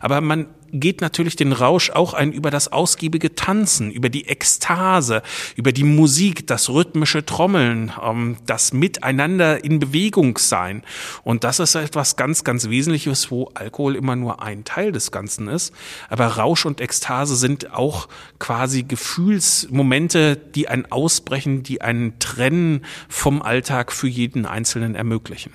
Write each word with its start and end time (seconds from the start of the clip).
Aber 0.00 0.20
man 0.20 0.46
geht 0.72 1.00
natürlich 1.00 1.36
den 1.36 1.52
Rausch 1.52 1.90
auch 1.90 2.14
ein 2.14 2.32
über 2.32 2.50
das 2.50 2.70
ausgiebige 2.70 3.34
Tanzen, 3.34 3.90
über 3.90 4.08
die 4.08 4.28
Ekstase, 4.28 5.22
über 5.56 5.72
die 5.72 5.84
Musik, 5.84 6.46
das 6.46 6.68
rhythmische 6.68 7.24
Trommeln, 7.24 7.92
ähm, 8.02 8.36
das 8.46 8.72
Miteinander 8.72 9.64
in 9.64 9.78
Bewegung 9.78 10.38
sein. 10.38 10.82
Und 11.24 11.44
das 11.44 11.58
ist 11.58 11.74
etwas 11.74 12.16
ganz, 12.16 12.44
ganz 12.44 12.68
Wesentliches, 12.68 13.30
wo 13.30 13.50
Alkohol 13.54 13.96
immer 13.96 14.16
nur 14.16 14.42
ein 14.42 14.64
Teil 14.64 14.92
des 14.92 15.10
Ganzen 15.10 15.48
ist. 15.48 15.72
Aber 16.08 16.26
Rausch 16.26 16.66
und 16.66 16.80
Ekstase 16.80 17.36
sind 17.36 17.72
auch 17.72 18.08
quasi 18.38 18.82
Gefühlsmomente, 18.82 20.36
die 20.36 20.68
ein 20.68 20.90
Ausbrechen, 20.90 21.62
die 21.62 21.80
ein 21.80 22.14
Trennen 22.18 22.84
vom 23.08 23.42
Alltag 23.42 23.92
für 23.92 24.08
jeden 24.08 24.46
Einzelnen 24.46 24.94
ermöglichen. 24.94 25.52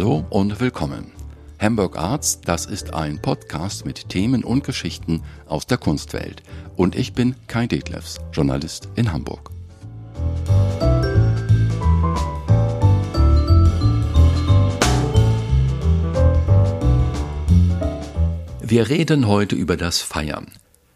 Hallo 0.00 0.24
und 0.30 0.60
willkommen. 0.60 1.12
Hamburg 1.58 1.98
Arts, 1.98 2.40
das 2.40 2.64
ist 2.64 2.94
ein 2.94 3.20
Podcast 3.20 3.84
mit 3.84 4.08
Themen 4.08 4.44
und 4.44 4.64
Geschichten 4.64 5.22
aus 5.44 5.66
der 5.66 5.76
Kunstwelt. 5.76 6.42
Und 6.74 6.96
ich 6.96 7.12
bin 7.12 7.36
Kai 7.48 7.66
Detlefs, 7.66 8.16
Journalist 8.32 8.88
in 8.94 9.12
Hamburg. 9.12 9.50
Wir 18.62 18.88
reden 18.88 19.28
heute 19.28 19.54
über 19.54 19.76
das 19.76 20.00
Feiern. 20.00 20.46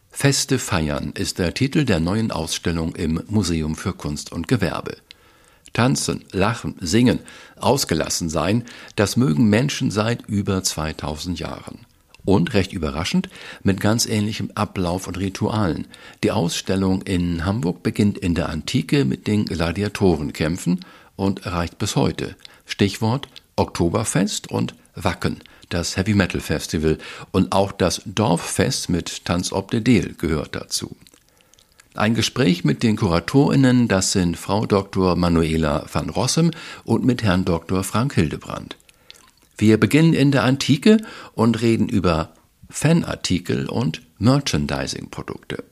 Feste 0.09 0.59
Feiern 0.59 1.13
ist 1.15 1.39
der 1.39 1.53
Titel 1.53 1.85
der 1.85 2.01
neuen 2.01 2.31
Ausstellung 2.31 2.95
im 2.95 3.23
Museum 3.29 3.77
für 3.77 3.93
Kunst 3.93 4.33
und 4.33 4.49
Gewerbe. 4.49 4.97
Tanzen, 5.75 6.25
lachen, 6.33 6.77
singen, 6.81 7.19
ausgelassen 7.57 8.31
sein, 8.31 8.65
das 8.97 9.19
mögen 9.19 9.51
Menschen 9.51 9.91
seit 9.91 10.27
über 10.27 10.63
2000 10.63 11.39
Jahren. 11.39 11.81
Und 12.25 12.55
recht 12.55 12.73
überraschend, 12.73 13.29
mit 13.63 13.81
ganz 13.81 14.07
ähnlichem 14.07 14.51
Ablauf 14.55 15.07
und 15.07 15.19
Ritualen. 15.19 15.87
Die 16.23 16.31
Ausstellung 16.31 17.03
in 17.03 17.45
Hamburg 17.45 17.83
beginnt 17.83 18.17
in 18.17 18.35
der 18.35 18.49
Antike 18.49 19.05
mit 19.05 19.27
den 19.27 19.45
Gladiatorenkämpfen 19.45 20.81
und 21.17 21.45
reicht 21.45 21.77
bis 21.77 21.97
heute. 21.97 22.35
Stichwort 22.65 23.29
Oktoberfest 23.57 24.51
und 24.51 24.75
Wacken, 24.95 25.41
das 25.69 25.97
Heavy 25.97 26.15
Metal 26.15 26.41
Festival 26.41 26.99
und 27.31 27.53
auch 27.53 27.73
das 27.73 28.03
Dorffest 28.05 28.89
mit 28.89 29.25
Tanz 29.25 29.53
ob 29.53 29.71
de 29.71 29.81
Deel 29.81 30.15
gehört 30.15 30.55
dazu. 30.55 30.97
Ein 31.97 32.17
Gespräch 32.17 32.65
mit 32.65 32.83
den 32.83 32.97
KuratorInnen, 32.97 33.87
das 33.87 34.11
sind 34.11 34.37
Frau 34.37 34.67
Dr. 34.67 35.15
Manuela 35.15 35.87
van 35.93 36.11
Rossem 36.11 36.51
und 36.83 37.05
mit 37.05 37.23
Herrn 37.23 37.45
Dr. 37.45 37.85
Frank 37.85 38.15
Hildebrand. 38.15 38.77
Wir 39.57 39.79
beginnen 39.79 40.13
in 40.13 40.33
der 40.33 40.43
Antike 40.43 40.97
und 41.35 41.63
reden 41.63 41.89
über 41.89 42.35
Fanartikel 42.69 43.69
und 43.69 44.03
Merchandising-Produkte. 44.19 45.63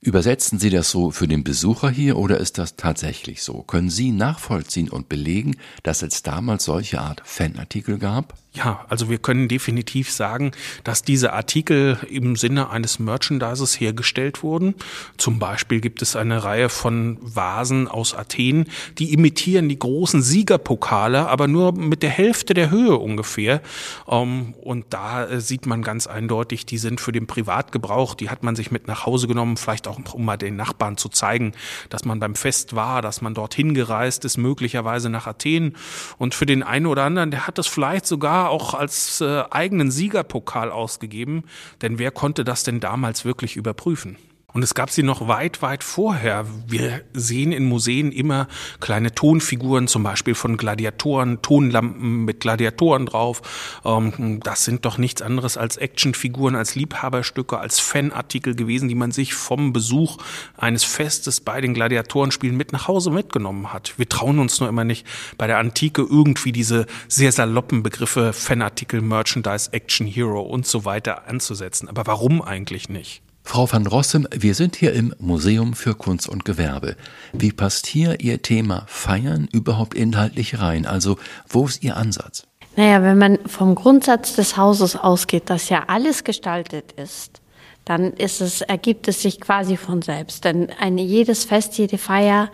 Übersetzen 0.00 0.60
Sie 0.60 0.70
das 0.70 0.92
so 0.92 1.10
für 1.10 1.26
den 1.26 1.42
Besucher 1.42 1.90
hier 1.90 2.18
oder 2.18 2.38
ist 2.38 2.58
das 2.58 2.76
tatsächlich 2.76 3.42
so? 3.42 3.62
Können 3.62 3.90
Sie 3.90 4.12
nachvollziehen 4.12 4.88
und 4.88 5.08
belegen, 5.08 5.56
dass 5.82 6.02
es 6.02 6.22
damals 6.22 6.66
solche 6.66 7.00
Art 7.00 7.22
Fanartikel 7.24 7.98
gab? 7.98 8.38
Ja, 8.56 8.86
also 8.88 9.10
wir 9.10 9.18
können 9.18 9.48
definitiv 9.48 10.10
sagen, 10.10 10.52
dass 10.82 11.02
diese 11.02 11.34
Artikel 11.34 11.98
im 12.08 12.36
Sinne 12.36 12.70
eines 12.70 12.98
Merchandises 12.98 13.78
hergestellt 13.78 14.42
wurden. 14.42 14.74
Zum 15.18 15.38
Beispiel 15.38 15.82
gibt 15.82 16.00
es 16.00 16.16
eine 16.16 16.42
Reihe 16.42 16.70
von 16.70 17.18
Vasen 17.20 17.86
aus 17.86 18.14
Athen, 18.14 18.70
die 18.96 19.12
imitieren 19.12 19.68
die 19.68 19.78
großen 19.78 20.22
Siegerpokale, 20.22 21.28
aber 21.28 21.48
nur 21.48 21.72
mit 21.72 22.02
der 22.02 22.08
Hälfte 22.08 22.54
der 22.54 22.70
Höhe 22.70 22.96
ungefähr. 22.96 23.60
Ähm, 24.08 24.54
und 24.62 24.86
da 24.88 25.26
äh, 25.26 25.40
sieht 25.42 25.66
man 25.66 25.82
ganz 25.82 26.06
eindeutig, 26.06 26.64
die 26.64 26.78
sind 26.78 26.98
für 26.98 27.12
den 27.12 27.26
Privatgebrauch, 27.26 28.14
die 28.14 28.30
hat 28.30 28.42
man 28.42 28.56
sich 28.56 28.70
mit 28.70 28.88
nach 28.88 29.04
Hause 29.04 29.28
genommen, 29.28 29.58
vielleicht 29.58 29.86
auch 29.86 29.98
um 30.14 30.24
mal 30.24 30.38
den 30.38 30.56
Nachbarn 30.56 30.96
zu 30.96 31.10
zeigen, 31.10 31.52
dass 31.90 32.06
man 32.06 32.20
beim 32.20 32.34
Fest 32.34 32.74
war, 32.74 33.02
dass 33.02 33.20
man 33.20 33.34
dorthin 33.34 33.74
gereist 33.74 34.24
ist, 34.24 34.38
möglicherweise 34.38 35.10
nach 35.10 35.26
Athen. 35.26 35.76
Und 36.16 36.34
für 36.34 36.46
den 36.46 36.62
einen 36.62 36.86
oder 36.86 37.04
anderen, 37.04 37.30
der 37.30 37.46
hat 37.46 37.58
das 37.58 37.66
vielleicht 37.66 38.06
sogar 38.06 38.45
auch 38.48 38.74
als 38.74 39.20
äh, 39.20 39.44
eigenen 39.50 39.90
Siegerpokal 39.90 40.70
ausgegeben, 40.70 41.44
denn 41.82 41.98
wer 41.98 42.10
konnte 42.10 42.44
das 42.44 42.62
denn 42.62 42.80
damals 42.80 43.24
wirklich 43.24 43.56
überprüfen? 43.56 44.16
Und 44.56 44.62
es 44.62 44.72
gab 44.72 44.88
sie 44.88 45.02
noch 45.02 45.28
weit, 45.28 45.60
weit 45.60 45.84
vorher. 45.84 46.46
Wir 46.66 47.02
sehen 47.12 47.52
in 47.52 47.66
Museen 47.66 48.10
immer 48.10 48.48
kleine 48.80 49.14
Tonfiguren, 49.14 49.86
zum 49.86 50.02
Beispiel 50.02 50.34
von 50.34 50.56
Gladiatoren, 50.56 51.42
Tonlampen 51.42 52.24
mit 52.24 52.40
Gladiatoren 52.40 53.04
drauf. 53.04 53.42
Ähm, 53.84 54.40
das 54.42 54.64
sind 54.64 54.86
doch 54.86 54.96
nichts 54.96 55.20
anderes 55.20 55.58
als 55.58 55.76
Actionfiguren, 55.76 56.56
als 56.56 56.74
Liebhaberstücke, 56.74 57.58
als 57.58 57.80
Fanartikel 57.80 58.54
gewesen, 58.54 58.88
die 58.88 58.94
man 58.94 59.12
sich 59.12 59.34
vom 59.34 59.74
Besuch 59.74 60.16
eines 60.56 60.84
Festes 60.84 61.42
bei 61.42 61.60
den 61.60 61.74
Gladiatorenspielen 61.74 62.56
mit 62.56 62.72
nach 62.72 62.88
Hause 62.88 63.10
mitgenommen 63.10 63.74
hat. 63.74 63.92
Wir 63.98 64.08
trauen 64.08 64.38
uns 64.38 64.58
nur 64.58 64.70
immer 64.70 64.84
nicht, 64.84 65.06
bei 65.36 65.46
der 65.46 65.58
Antike 65.58 66.00
irgendwie 66.00 66.52
diese 66.52 66.86
sehr 67.08 67.30
saloppen 67.30 67.82
Begriffe 67.82 68.32
Fanartikel, 68.32 69.02
Merchandise, 69.02 69.74
Action 69.74 70.06
Hero 70.06 70.40
und 70.40 70.66
so 70.66 70.86
weiter 70.86 71.28
anzusetzen. 71.28 71.90
Aber 71.90 72.06
warum 72.06 72.40
eigentlich 72.40 72.88
nicht? 72.88 73.20
Frau 73.46 73.70
van 73.70 73.86
Rossem, 73.86 74.26
wir 74.32 74.56
sind 74.56 74.74
hier 74.74 74.92
im 74.92 75.14
Museum 75.20 75.74
für 75.74 75.94
Kunst 75.94 76.28
und 76.28 76.44
Gewerbe. 76.44 76.96
Wie 77.32 77.52
passt 77.52 77.86
hier 77.86 78.20
Ihr 78.20 78.42
Thema 78.42 78.82
Feiern 78.88 79.48
überhaupt 79.52 79.94
inhaltlich 79.94 80.58
rein? 80.58 80.84
Also, 80.84 81.16
wo 81.48 81.64
ist 81.64 81.84
Ihr 81.84 81.96
Ansatz? 81.96 82.48
Naja, 82.74 83.02
wenn 83.02 83.16
man 83.16 83.38
vom 83.46 83.76
Grundsatz 83.76 84.34
des 84.34 84.56
Hauses 84.56 84.96
ausgeht, 84.96 85.48
dass 85.48 85.68
ja 85.68 85.84
alles 85.86 86.24
gestaltet 86.24 86.92
ist, 86.92 87.40
dann 87.84 88.12
ist 88.14 88.40
es, 88.40 88.62
ergibt 88.62 89.06
es 89.06 89.22
sich 89.22 89.40
quasi 89.40 89.76
von 89.76 90.02
selbst. 90.02 90.44
Denn 90.44 90.68
eine, 90.80 91.02
jedes 91.02 91.44
Fest, 91.44 91.78
jede 91.78 91.98
Feier 91.98 92.50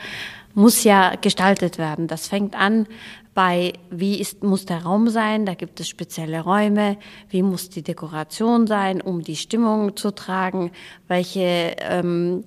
muss 0.53 0.85
ja 0.85 1.15
gestaltet 1.17 1.79
werden. 1.79 2.07
Das 2.07 2.29
fängt 2.29 2.55
an 2.55 2.87
bei, 3.35 3.73
wie 3.91 4.21
ist, 4.21 4.43
muss 4.43 4.67
der 4.67 4.83
Raum 4.83 5.09
sein, 5.09 5.47
da 5.47 5.55
gibt 5.55 5.81
es 5.81 5.89
spezielle 5.89 6.41
Räume, 6.41 6.99
wie 7.31 7.43
muss 7.43 7.71
die 7.71 7.83
Dekoration 7.83 8.67
sein, 8.67 9.01
um 9.01 9.23
die 9.23 9.37
Stimmung 9.37 9.97
zu 9.97 10.11
tragen, 10.11 10.71
welche, 11.09 11.77
ähm, 11.81 12.45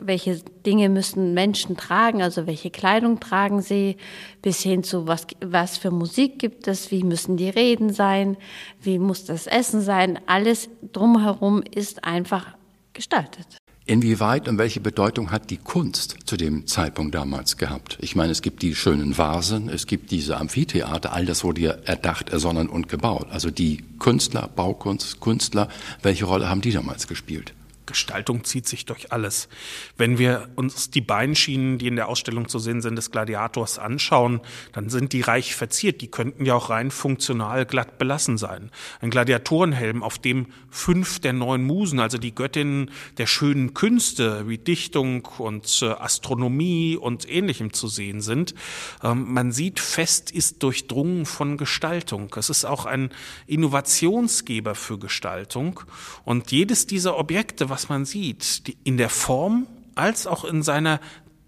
welche 0.00 0.40
Dinge 0.66 0.88
müssen 0.88 1.34
Menschen 1.34 1.76
tragen, 1.76 2.20
also 2.20 2.46
welche 2.46 2.70
Kleidung 2.70 3.20
tragen 3.20 3.62
sie, 3.62 3.96
bis 4.42 4.60
hin 4.60 4.82
zu 4.82 5.06
was, 5.06 5.26
was 5.40 5.78
für 5.78 5.92
Musik 5.92 6.38
gibt 6.38 6.66
es, 6.66 6.90
wie 6.90 7.04
müssen 7.04 7.36
die 7.36 7.50
Reden 7.50 7.92
sein, 7.92 8.36
wie 8.80 8.98
muss 8.98 9.24
das 9.24 9.46
Essen 9.46 9.82
sein, 9.82 10.18
alles 10.26 10.68
drumherum 10.92 11.62
ist 11.62 12.04
einfach 12.04 12.56
gestaltet. 12.92 13.61
Inwieweit 13.84 14.46
und 14.46 14.58
welche 14.58 14.80
Bedeutung 14.80 15.32
hat 15.32 15.50
die 15.50 15.56
Kunst 15.56 16.16
zu 16.24 16.36
dem 16.36 16.68
Zeitpunkt 16.68 17.16
damals 17.16 17.56
gehabt? 17.56 17.98
Ich 18.00 18.14
meine, 18.14 18.30
es 18.30 18.40
gibt 18.40 18.62
die 18.62 18.76
schönen 18.76 19.18
Vasen, 19.18 19.68
es 19.68 19.88
gibt 19.88 20.12
diese 20.12 20.36
Amphitheater, 20.36 21.12
all 21.12 21.26
das 21.26 21.42
wurde 21.42 21.62
ja 21.62 21.72
erdacht, 21.84 22.30
ersonnen 22.30 22.68
und 22.68 22.88
gebaut. 22.88 23.26
Also 23.30 23.50
die 23.50 23.82
Künstler, 23.98 24.48
Baukunst, 24.54 25.20
Künstler, 25.20 25.68
welche 26.00 26.26
Rolle 26.26 26.48
haben 26.48 26.60
die 26.60 26.70
damals 26.70 27.08
gespielt? 27.08 27.54
Gestaltung 27.86 28.44
zieht 28.44 28.66
sich 28.66 28.86
durch 28.86 29.12
alles. 29.12 29.48
Wenn 29.96 30.18
wir 30.18 30.48
uns 30.56 30.90
die 30.90 31.00
Beinschienen, 31.00 31.78
die 31.78 31.88
in 31.88 31.96
der 31.96 32.08
Ausstellung 32.08 32.48
zu 32.48 32.58
sehen 32.58 32.80
sind, 32.80 32.96
des 32.96 33.10
Gladiators 33.10 33.78
anschauen, 33.78 34.40
dann 34.72 34.88
sind 34.88 35.12
die 35.12 35.20
reich 35.20 35.54
verziert. 35.54 36.00
Die 36.00 36.10
könnten 36.10 36.44
ja 36.44 36.54
auch 36.54 36.70
rein 36.70 36.90
funktional 36.90 37.66
glatt 37.66 37.98
belassen 37.98 38.38
sein. 38.38 38.70
Ein 39.00 39.10
Gladiatorenhelm, 39.10 40.02
auf 40.02 40.18
dem 40.18 40.46
fünf 40.70 41.20
der 41.20 41.32
neun 41.32 41.64
Musen, 41.64 42.00
also 42.00 42.18
die 42.18 42.34
Göttinnen 42.34 42.90
der 43.18 43.26
schönen 43.26 43.74
Künste 43.74 44.48
wie 44.48 44.58
Dichtung 44.58 45.28
und 45.38 45.82
äh, 45.82 45.86
Astronomie 45.86 46.96
und 46.96 47.28
ähnlichem 47.28 47.72
zu 47.72 47.88
sehen 47.88 48.20
sind. 48.20 48.54
Ähm, 49.02 49.32
man 49.32 49.52
sieht, 49.52 49.80
Fest 49.80 50.30
ist 50.30 50.62
durchdrungen 50.62 51.26
von 51.26 51.56
Gestaltung. 51.56 52.32
Es 52.36 52.50
ist 52.50 52.64
auch 52.64 52.86
ein 52.86 53.10
Innovationsgeber 53.46 54.74
für 54.74 54.98
Gestaltung. 54.98 55.80
Und 56.24 56.52
jedes 56.52 56.86
dieser 56.86 57.18
Objekte, 57.18 57.70
was 57.72 57.88
man 57.88 58.04
sieht, 58.04 58.76
in 58.84 58.98
der 58.98 59.08
Form 59.08 59.66
als 59.94 60.26
auch 60.26 60.44
in 60.44 60.62
seiner 60.62 61.00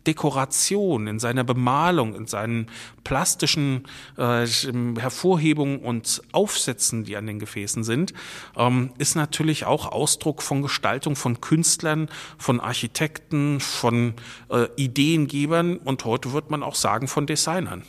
Dekoration, 0.06 1.06
in 1.06 1.19
seiner 1.19 1.44
Bemalung, 1.44 2.15
in 2.15 2.26
seinen 2.26 2.69
plastischen 3.05 3.85
äh, 4.17 4.47
Hervorhebungen 4.47 5.81
und 5.81 6.23
Aufsätzen, 6.32 7.05
die 7.05 7.19
an 7.19 7.26
den 7.26 7.38
Gefäßen 7.38 7.85
sind, 7.85 8.15
ähm, 8.56 8.94
ist 8.97 9.17
natürlich 9.17 9.67
auch 9.67 9.93
Ausdruck 9.93 10.41
von 10.41 10.62
Gestaltung 10.62 11.15
von 11.15 11.43
Künstlern, 11.43 12.09
von 12.38 12.59
Architekten, 12.59 13.61
von 13.61 14.15
äh, 14.49 14.67
Ideengebern 14.76 15.76
und 15.76 16.06
heute 16.06 16.32
wird 16.32 16.50
man 16.50 16.62
auch 16.62 16.75
sagen 16.75 17.06
von 17.06 17.26
Designern. 17.26 17.82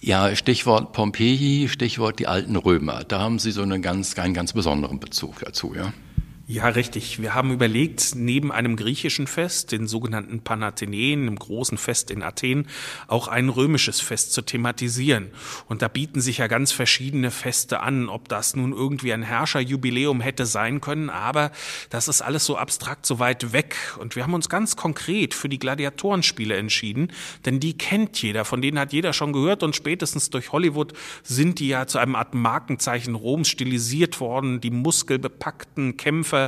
Ja, 0.00 0.34
Stichwort 0.34 0.92
Pompeji, 0.92 1.68
Stichwort 1.68 2.18
die 2.18 2.26
alten 2.26 2.56
Römer. 2.56 3.04
Da 3.04 3.20
haben 3.20 3.38
Sie 3.38 3.52
so 3.52 3.62
einen 3.62 3.80
ganz, 3.80 4.18
einen 4.18 4.34
ganz 4.34 4.52
besonderen 4.52 4.98
Bezug 4.98 5.38
dazu, 5.38 5.74
ja? 5.76 5.92
Ja, 6.52 6.68
richtig. 6.68 7.18
Wir 7.18 7.34
haben 7.34 7.50
überlegt, 7.50 8.14
neben 8.14 8.52
einem 8.52 8.76
griechischen 8.76 9.26
Fest, 9.26 9.72
den 9.72 9.86
sogenannten 9.86 10.42
Panathenäen, 10.42 11.22
einem 11.22 11.38
großen 11.38 11.78
Fest 11.78 12.10
in 12.10 12.22
Athen, 12.22 12.66
auch 13.08 13.28
ein 13.28 13.48
römisches 13.48 14.02
Fest 14.02 14.34
zu 14.34 14.42
thematisieren. 14.42 15.30
Und 15.66 15.80
da 15.80 15.88
bieten 15.88 16.20
sich 16.20 16.36
ja 16.36 16.48
ganz 16.48 16.70
verschiedene 16.70 17.30
Feste 17.30 17.80
an, 17.80 18.10
ob 18.10 18.28
das 18.28 18.54
nun 18.54 18.74
irgendwie 18.74 19.14
ein 19.14 19.22
Herrscherjubiläum 19.22 20.20
hätte 20.20 20.44
sein 20.44 20.82
können, 20.82 21.08
aber 21.08 21.52
das 21.88 22.06
ist 22.06 22.20
alles 22.20 22.44
so 22.44 22.58
abstrakt, 22.58 23.06
so 23.06 23.18
weit 23.18 23.54
weg. 23.54 23.74
Und 23.98 24.14
wir 24.14 24.22
haben 24.22 24.34
uns 24.34 24.50
ganz 24.50 24.76
konkret 24.76 25.32
für 25.32 25.48
die 25.48 25.58
Gladiatorenspiele 25.58 26.54
entschieden, 26.54 27.12
denn 27.46 27.60
die 27.60 27.78
kennt 27.78 28.20
jeder, 28.20 28.44
von 28.44 28.60
denen 28.60 28.78
hat 28.78 28.92
jeder 28.92 29.14
schon 29.14 29.32
gehört 29.32 29.62
und 29.62 29.74
spätestens 29.74 30.28
durch 30.28 30.52
Hollywood 30.52 30.92
sind 31.22 31.60
die 31.60 31.68
ja 31.68 31.86
zu 31.86 31.96
einem 31.96 32.14
Art 32.14 32.34
Markenzeichen 32.34 33.14
Roms 33.14 33.48
stilisiert 33.48 34.20
worden, 34.20 34.60
die 34.60 34.70
muskelbepackten 34.70 35.96
Kämpfe 35.96 36.41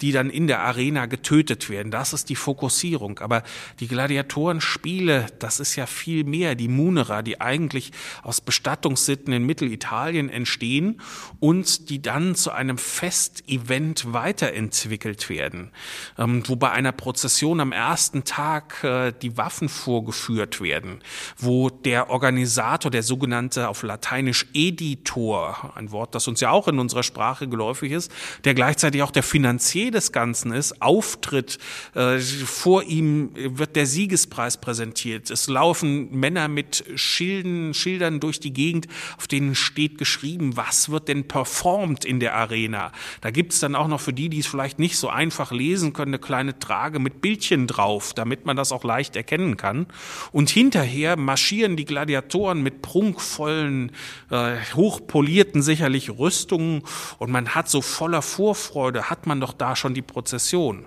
Die 0.00 0.12
dann 0.12 0.30
in 0.30 0.46
der 0.46 0.60
Arena 0.60 1.06
getötet 1.06 1.68
werden. 1.68 1.90
Das 1.90 2.12
ist 2.12 2.28
die 2.28 2.36
Fokussierung. 2.36 3.18
Aber 3.18 3.42
die 3.80 3.88
Gladiatorenspiele, 3.88 5.26
das 5.38 5.60
ist 5.60 5.76
ja 5.76 5.86
viel 5.86 6.24
mehr. 6.24 6.54
Die 6.54 6.68
Munera, 6.68 7.22
die 7.22 7.40
eigentlich 7.40 7.92
aus 8.22 8.40
Bestattungssitten 8.40 9.32
in 9.32 9.44
Mittelitalien 9.44 10.28
entstehen 10.28 11.00
und 11.40 11.90
die 11.90 12.02
dann 12.02 12.34
zu 12.34 12.50
einem 12.50 12.78
Festevent 12.78 14.12
weiterentwickelt 14.12 15.28
werden. 15.28 15.70
Ähm, 16.18 16.42
wo 16.46 16.56
bei 16.56 16.70
einer 16.70 16.92
Prozession 16.92 17.60
am 17.60 17.72
ersten 17.72 18.24
Tag 18.24 18.84
äh, 18.84 19.12
die 19.12 19.36
Waffen 19.36 19.68
vorgeführt 19.68 20.60
werden, 20.60 21.00
wo 21.36 21.70
der 21.70 22.10
Organisator, 22.10 22.90
der 22.90 23.02
sogenannte 23.02 23.68
auf 23.68 23.82
Lateinisch 23.82 24.46
Editor, 24.54 25.72
ein 25.74 25.90
Wort, 25.92 26.14
das 26.14 26.28
uns 26.28 26.40
ja 26.40 26.50
auch 26.50 26.68
in 26.68 26.78
unserer 26.78 27.02
Sprache 27.02 27.48
geläufig 27.48 27.92
ist, 27.92 28.12
der 28.44 28.54
gleichzeitig 28.54 29.02
auch 29.02 29.10
der 29.10 29.22
Finanzier 29.40 29.90
des 29.90 30.12
Ganzen 30.12 30.52
ist, 30.52 30.82
auftritt. 30.82 31.58
Äh, 31.94 32.18
vor 32.18 32.82
ihm 32.82 33.30
wird 33.34 33.74
der 33.74 33.86
Siegespreis 33.86 34.60
präsentiert. 34.60 35.30
Es 35.30 35.48
laufen 35.48 36.10
Männer 36.10 36.46
mit 36.48 36.84
Schilden, 36.96 37.72
Schildern 37.72 38.20
durch 38.20 38.38
die 38.40 38.52
Gegend, 38.52 38.86
auf 39.16 39.28
denen 39.28 39.54
steht 39.54 39.96
geschrieben, 39.96 40.58
was 40.58 40.90
wird 40.90 41.08
denn 41.08 41.26
performt 41.26 42.04
in 42.04 42.20
der 42.20 42.34
Arena. 42.34 42.92
Da 43.22 43.30
gibt's 43.30 43.60
dann 43.60 43.74
auch 43.74 43.88
noch 43.88 44.02
für 44.02 44.12
die, 44.12 44.28
die 44.28 44.40
es 44.40 44.46
vielleicht 44.46 44.78
nicht 44.78 44.98
so 44.98 45.08
einfach 45.08 45.52
lesen 45.52 45.94
können, 45.94 46.10
eine 46.10 46.18
kleine 46.18 46.58
Trage 46.58 46.98
mit 46.98 47.22
Bildchen 47.22 47.66
drauf, 47.66 48.12
damit 48.12 48.44
man 48.44 48.58
das 48.58 48.72
auch 48.72 48.84
leicht 48.84 49.16
erkennen 49.16 49.56
kann. 49.56 49.86
Und 50.32 50.50
hinterher 50.50 51.16
marschieren 51.16 51.78
die 51.78 51.86
Gladiatoren 51.86 52.62
mit 52.62 52.82
prunkvollen, 52.82 53.92
äh, 54.30 54.56
hochpolierten 54.74 55.62
sicherlich 55.62 56.10
Rüstungen 56.10 56.82
und 57.18 57.30
man 57.30 57.54
hat 57.54 57.70
so 57.70 57.80
voller 57.80 58.20
Vorfreude, 58.20 59.08
hat 59.08 59.19
hat 59.20 59.26
man 59.26 59.38
doch 59.38 59.52
da 59.52 59.76
schon 59.76 59.92
die 59.92 60.00
Prozession. 60.00 60.86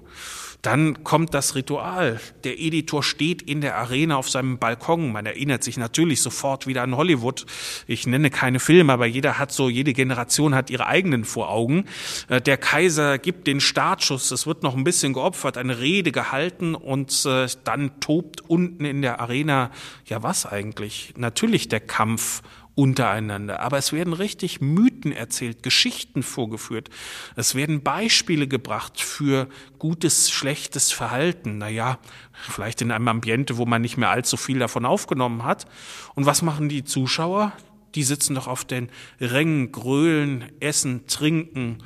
Dann 0.64 1.04
kommt 1.04 1.36
das 1.36 1.54
Ritual. 1.54 2.20
Der 2.44 2.58
Editor 2.58 3.04
steht 3.04 3.44
in 3.44 3.62
der 3.62 3.78
Arena 3.78 4.16
auf 4.16 4.28
seinem 4.28 4.58
Balkon. 4.58 5.12
Man 5.12 5.28
erinnert 5.28 5.64
sich 5.64 5.78
natürlich 5.78 6.22
sofort 6.22 6.66
wieder 6.66 6.82
an 6.82 6.98
Hollywood. 6.98 7.46
Ich 7.86 8.08
nenne 8.08 8.32
keine 8.32 8.60
Filme, 8.60 8.94
aber 8.94 9.06
jeder 9.06 9.38
hat 9.38 9.52
so, 9.52 9.70
jede 9.70 9.94
Generation 9.94 10.56
hat 10.56 10.72
ihre 10.72 10.88
eigenen 10.88 11.26
vor 11.26 11.50
Augen. 11.50 11.86
Äh, 12.28 12.42
der 12.42 12.58
Kaiser 12.58 13.20
gibt 13.20 13.46
den 13.46 13.60
Startschuss. 13.60 14.32
Es 14.32 14.48
wird 14.48 14.64
noch 14.64 14.76
ein 14.76 14.86
bisschen 14.86 15.14
geopfert, 15.14 15.58
eine 15.58 15.80
Rede 15.80 16.12
gehalten 16.12 16.74
und 16.74 17.24
äh, 17.26 17.46
dann 17.66 18.00
tobt 18.00 18.42
unten 18.50 18.86
in 18.86 19.04
der 19.04 19.20
Arena, 19.20 19.70
ja 20.06 20.24
was 20.24 20.48
eigentlich? 20.48 21.14
Natürlich 21.18 21.68
der 21.68 21.82
Kampf 21.82 22.42
untereinander. 22.76 23.60
Aber 23.60 23.78
es 23.78 23.94
werden 23.94 24.14
richtig 24.14 24.62
Mythen 24.62 25.12
erzählt, 25.12 25.62
Geschichten 25.64 26.24
vorgeführt. 26.24 26.90
Es 27.36 27.56
werden 27.56 27.84
Beispiele 27.84 28.48
gebracht 28.48 29.00
für 29.00 29.48
gutes, 29.78 30.32
schlechtes 30.32 30.92
Verhalten. 30.92 31.60
Naja, 31.60 32.00
vielleicht 32.34 32.82
in 32.82 32.92
einem 32.92 33.08
Ambiente, 33.08 33.58
wo 33.58 33.66
man 33.66 33.82
nicht 33.82 33.98
mehr 33.98 34.10
allzu 34.10 34.38
viel 34.38 34.60
davon 34.60 34.86
aufgenommen 34.86 35.44
hat. 35.44 35.66
Und 36.16 36.26
was 36.26 36.42
machen 36.42 36.70
die 36.70 36.84
Zuschauer? 36.84 37.54
Die 37.96 38.04
sitzen 38.04 38.36
doch 38.36 38.48
auf 38.48 38.66
den 38.66 38.90
Rängen, 39.20 39.72
grölen, 39.72 40.52
essen, 40.60 41.06
trinken. 41.06 41.78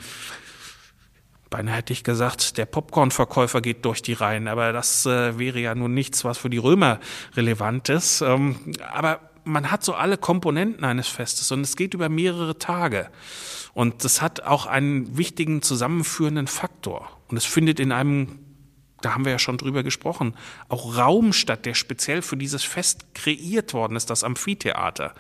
Beinahe 1.50 1.76
hätte 1.76 1.94
ich 1.94 2.04
gesagt, 2.04 2.58
der 2.58 2.66
Popcornverkäufer 2.66 3.62
geht 3.62 3.84
durch 3.86 4.02
die 4.02 4.14
Reihen, 4.14 4.48
aber 4.48 4.74
das 4.74 5.06
äh, 5.06 5.38
wäre 5.40 5.60
ja 5.60 5.76
nun 5.76 5.94
nichts, 5.94 6.26
was 6.26 6.38
für 6.38 6.50
die 6.50 6.58
Römer 6.58 7.00
relevant 7.36 7.88
ist. 7.90 8.22
Ähm, 8.22 8.74
aber 8.94 9.22
man 9.48 9.72
hat 9.72 9.84
so 9.84 9.94
alle 9.94 10.18
Komponenten 10.18 10.84
eines 10.84 11.08
Festes 11.08 11.52
und 11.52 11.62
es 11.62 11.76
geht 11.76 11.94
über 11.94 12.10
mehrere 12.10 12.58
Tage. 12.58 13.10
Und 13.74 14.04
das 14.04 14.22
hat 14.22 14.42
auch 14.42 14.66
einen 14.66 15.18
wichtigen 15.18 15.62
zusammenführenden 15.62 16.48
Faktor. 16.48 17.10
Und 17.28 17.38
es 17.38 17.46
findet 17.46 17.80
in 17.80 17.92
einem, 17.92 18.40
da 19.02 19.14
haben 19.14 19.26
wir 19.26 19.32
ja 19.32 19.40
schon 19.40 19.58
drüber 19.58 19.84
gesprochen, 19.84 20.36
auch 20.68 20.98
Raum 20.98 21.32
statt, 21.34 21.66
der 21.66 21.74
speziell 21.74 22.22
für 22.22 22.38
dieses 22.38 22.64
Fest 22.64 23.14
kreiert 23.14 23.74
worden 23.74 23.96
ist, 23.96 24.10
das 24.10 24.24
Amphitheater. 24.24 25.14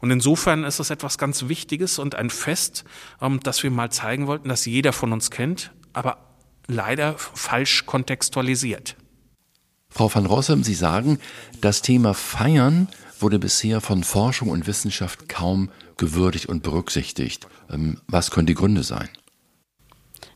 Und 0.00 0.10
insofern 0.10 0.64
ist 0.64 0.78
es 0.78 0.90
etwas 0.90 1.18
ganz 1.18 1.48
Wichtiges 1.48 1.98
und 1.98 2.14
ein 2.14 2.30
Fest, 2.30 2.84
ähm, 3.20 3.40
das 3.42 3.62
wir 3.62 3.70
mal 3.70 3.90
zeigen 3.90 4.26
wollten, 4.26 4.48
dass 4.48 4.66
jeder 4.66 4.92
von 4.92 5.12
uns 5.12 5.30
kennt, 5.30 5.72
aber 5.92 6.18
leider 6.66 7.14
falsch 7.16 7.86
kontextualisiert. 7.86 8.96
Frau 9.88 10.14
van 10.14 10.26
Rossum, 10.26 10.62
Sie 10.62 10.74
sagen, 10.74 11.18
das 11.62 11.80
Thema 11.80 12.12
Feiern 12.12 12.88
wurde 13.22 13.38
bisher 13.38 13.80
von 13.80 14.04
Forschung 14.04 14.48
und 14.48 14.66
Wissenschaft 14.66 15.28
kaum 15.28 15.70
gewürdigt 15.96 16.46
und 16.46 16.62
berücksichtigt. 16.62 17.46
Ähm, 17.70 17.98
was 18.08 18.30
können 18.30 18.46
die 18.46 18.54
Gründe 18.54 18.82
sein? 18.82 19.08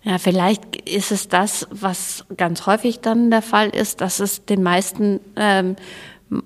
Ja, 0.03 0.19
vielleicht 0.19 0.77
ist 0.89 1.13
es 1.13 1.29
das, 1.29 1.67
was 1.71 2.25
ganz 2.37 2.67
häufig 2.67 3.01
dann 3.01 3.31
der 3.31 3.43
Fall 3.43 3.69
ist, 3.69 4.01
dass 4.01 4.19
es 4.19 4.47
den 4.47 4.63
meisten 4.63 5.21
ähm, 5.37 5.77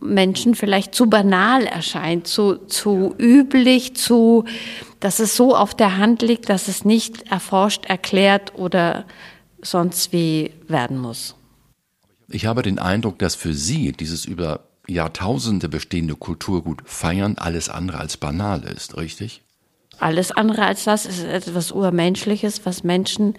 Menschen 0.00 0.54
vielleicht 0.54 0.94
zu 0.94 1.08
banal 1.08 1.66
erscheint, 1.66 2.26
zu, 2.26 2.56
zu 2.66 3.14
üblich, 3.18 3.94
zu, 3.94 4.44
dass 4.98 5.20
es 5.20 5.36
so 5.36 5.54
auf 5.54 5.74
der 5.74 5.98
Hand 5.98 6.22
liegt, 6.22 6.48
dass 6.48 6.68
es 6.68 6.84
nicht 6.84 7.30
erforscht, 7.30 7.84
erklärt 7.84 8.54
oder 8.56 9.04
sonst 9.62 10.12
wie 10.12 10.52
werden 10.66 10.98
muss. 10.98 11.36
Ich 12.28 12.46
habe 12.46 12.62
den 12.62 12.78
Eindruck, 12.78 13.18
dass 13.18 13.34
für 13.34 13.54
Sie 13.54 13.92
dieses 13.92 14.24
über 14.24 14.60
Jahrtausende 14.86 15.68
bestehende 15.68 16.14
Kulturgut 16.14 16.82
feiern 16.84 17.36
alles 17.38 17.68
andere 17.68 17.98
als 17.98 18.16
banal 18.16 18.62
ist, 18.64 18.96
richtig? 18.96 19.42
Alles 19.98 20.32
andere 20.32 20.66
als 20.66 20.84
das 20.84 21.06
ist 21.06 21.24
etwas 21.24 21.72
Urmenschliches, 21.72 22.66
was 22.66 22.84
Menschen 22.84 23.34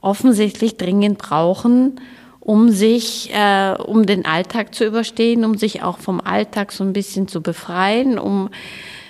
offensichtlich 0.00 0.76
dringend 0.76 1.18
brauchen, 1.18 2.00
um 2.40 2.70
sich, 2.70 3.32
äh, 3.32 3.74
um 3.74 4.06
den 4.06 4.24
Alltag 4.24 4.74
zu 4.74 4.84
überstehen, 4.84 5.44
um 5.44 5.56
sich 5.56 5.82
auch 5.82 5.98
vom 5.98 6.20
Alltag 6.20 6.72
so 6.72 6.82
ein 6.84 6.92
bisschen 6.92 7.28
zu 7.28 7.42
befreien, 7.42 8.18
um 8.18 8.50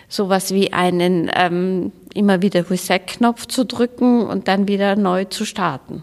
sowas 0.09 0.53
wie 0.53 0.73
einen 0.73 1.31
ähm, 1.35 1.93
immer 2.13 2.43
wieder 2.43 2.69
Reset-Knopf 2.69 3.47
zu 3.47 3.65
drücken 3.65 4.23
und 4.27 4.49
dann 4.49 4.69
wieder 4.69 4.97
neu 4.97 5.25
zu 5.25 5.45
starten. 5.45 6.03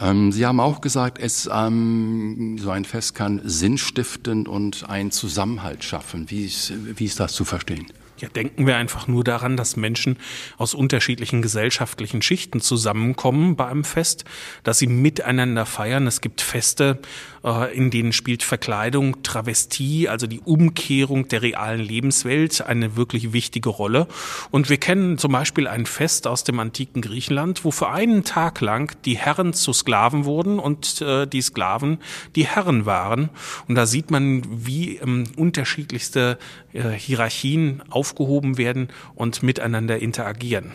Ähm, 0.00 0.32
Sie 0.32 0.44
haben 0.44 0.60
auch 0.60 0.80
gesagt, 0.80 1.18
es, 1.18 1.48
ähm, 1.52 2.58
so 2.58 2.70
ein 2.70 2.84
Fest 2.84 3.14
kann 3.14 3.40
Sinn 3.44 3.78
stiften 3.78 4.46
und 4.46 4.88
einen 4.88 5.10
Zusammenhalt 5.10 5.84
schaffen. 5.84 6.30
Wie 6.30 6.44
ist, 6.44 6.72
wie 6.98 7.04
ist 7.04 7.20
das 7.20 7.32
zu 7.32 7.44
verstehen? 7.44 7.86
Ja, 8.18 8.28
denken 8.28 8.66
wir 8.66 8.76
einfach 8.76 9.08
nur 9.08 9.24
daran, 9.24 9.58
dass 9.58 9.76
Menschen 9.76 10.16
aus 10.56 10.72
unterschiedlichen 10.72 11.42
gesellschaftlichen 11.42 12.22
Schichten 12.22 12.62
zusammenkommen 12.62 13.56
bei 13.56 13.66
einem 13.66 13.84
Fest, 13.84 14.24
dass 14.62 14.78
sie 14.78 14.86
miteinander 14.86 15.66
feiern. 15.66 16.06
Es 16.06 16.22
gibt 16.22 16.40
Feste, 16.40 16.98
äh, 17.44 17.76
in 17.76 17.90
denen 17.90 18.12
spielt 18.12 18.42
Verkleidung, 18.42 19.22
Travestie, 19.22 20.08
also 20.08 20.26
die 20.26 20.40
Umkehrung 20.40 21.28
der 21.28 21.42
realen 21.42 21.80
Lebenswelt 21.80 22.62
eine 22.62 22.96
wirklich 22.96 23.34
wichtige 23.34 23.68
Rolle. 23.68 24.08
Und 24.50 24.70
wir 24.70 24.78
kennen 24.78 25.18
zum 25.18 25.32
Beispiel 25.32 25.68
ein 25.68 25.84
Fest 25.84 26.26
aus 26.26 26.42
dem 26.42 26.58
antiken 26.58 27.02
Griechenland, 27.02 27.64
wo 27.64 27.70
für 27.70 27.90
einen 27.90 28.24
Tag 28.24 28.62
lang 28.62 28.96
die 29.04 29.18
Herren 29.18 29.52
zu 29.52 29.74
Sklaven 29.74 30.24
wurden 30.24 30.58
und 30.58 31.02
äh, 31.02 31.26
die 31.26 31.42
Sklaven 31.42 31.98
die 32.34 32.46
Herren 32.46 32.86
waren. 32.86 33.28
Und 33.68 33.74
da 33.74 33.84
sieht 33.84 34.10
man, 34.10 34.42
wie 34.66 34.96
ähm, 34.96 35.24
unterschiedlichste 35.36 36.38
äh, 36.72 36.90
Hierarchien 36.90 37.82
aufgehoben 38.06 38.56
werden 38.56 38.88
und 39.14 39.42
miteinander 39.42 39.98
interagieren. 39.98 40.72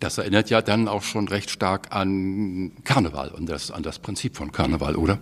Das 0.00 0.18
erinnert 0.18 0.50
ja 0.50 0.60
dann 0.60 0.88
auch 0.88 1.02
schon 1.02 1.28
recht 1.28 1.48
stark 1.48 1.94
an 1.94 2.72
Karneval 2.84 3.30
und 3.30 3.48
das, 3.48 3.70
an 3.70 3.82
das 3.82 3.98
Prinzip 3.98 4.36
von 4.36 4.52
Karneval, 4.52 4.96
oder? 4.96 5.18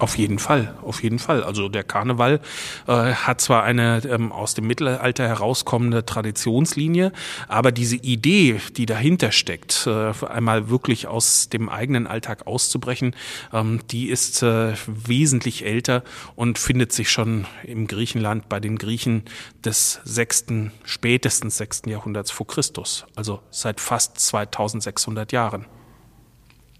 Auf 0.00 0.16
jeden 0.16 0.38
Fall, 0.38 0.74
auf 0.80 1.02
jeden 1.02 1.18
Fall. 1.18 1.44
Also 1.44 1.68
der 1.68 1.84
Karneval 1.84 2.40
äh, 2.86 2.92
hat 3.12 3.42
zwar 3.42 3.64
eine 3.64 4.00
ähm, 4.08 4.32
aus 4.32 4.54
dem 4.54 4.66
Mittelalter 4.66 5.28
herauskommende 5.28 6.06
Traditionslinie, 6.06 7.12
aber 7.48 7.70
diese 7.70 7.96
Idee, 7.96 8.62
die 8.78 8.86
dahinter 8.86 9.30
steckt, 9.30 9.86
äh, 9.86 10.12
einmal 10.26 10.70
wirklich 10.70 11.06
aus 11.06 11.50
dem 11.50 11.68
eigenen 11.68 12.06
Alltag 12.06 12.46
auszubrechen, 12.46 13.14
ähm, 13.52 13.80
die 13.90 14.08
ist 14.08 14.42
äh, 14.42 14.72
wesentlich 14.86 15.66
älter 15.66 16.02
und 16.34 16.58
findet 16.58 16.92
sich 16.92 17.10
schon 17.10 17.46
im 17.62 17.86
Griechenland 17.86 18.48
bei 18.48 18.58
den 18.58 18.78
Griechen 18.78 19.24
des 19.66 20.00
sechsten, 20.04 20.72
spätestens 20.82 21.58
sechsten 21.58 21.90
Jahrhunderts 21.90 22.30
vor 22.30 22.46
Christus, 22.46 23.04
also 23.16 23.40
seit 23.50 23.80
fast 23.80 24.18
2600 24.18 25.30
Jahren. 25.32 25.66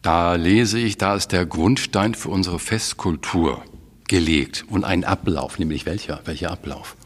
Da 0.03 0.35
lese 0.35 0.79
ich, 0.79 0.97
da 0.97 1.15
ist 1.15 1.33
der 1.33 1.45
Grundstein 1.45 2.15
für 2.15 2.31
unsere 2.31 2.59
Festkultur 2.59 3.63
gelegt 4.09 4.65
und 4.71 4.85
ein 4.85 5.05
Ablauf, 5.05 5.59
nämlich 5.59 5.85
welcher? 5.85 6.21
Welcher 6.25 6.51
Ablauf? 6.51 6.97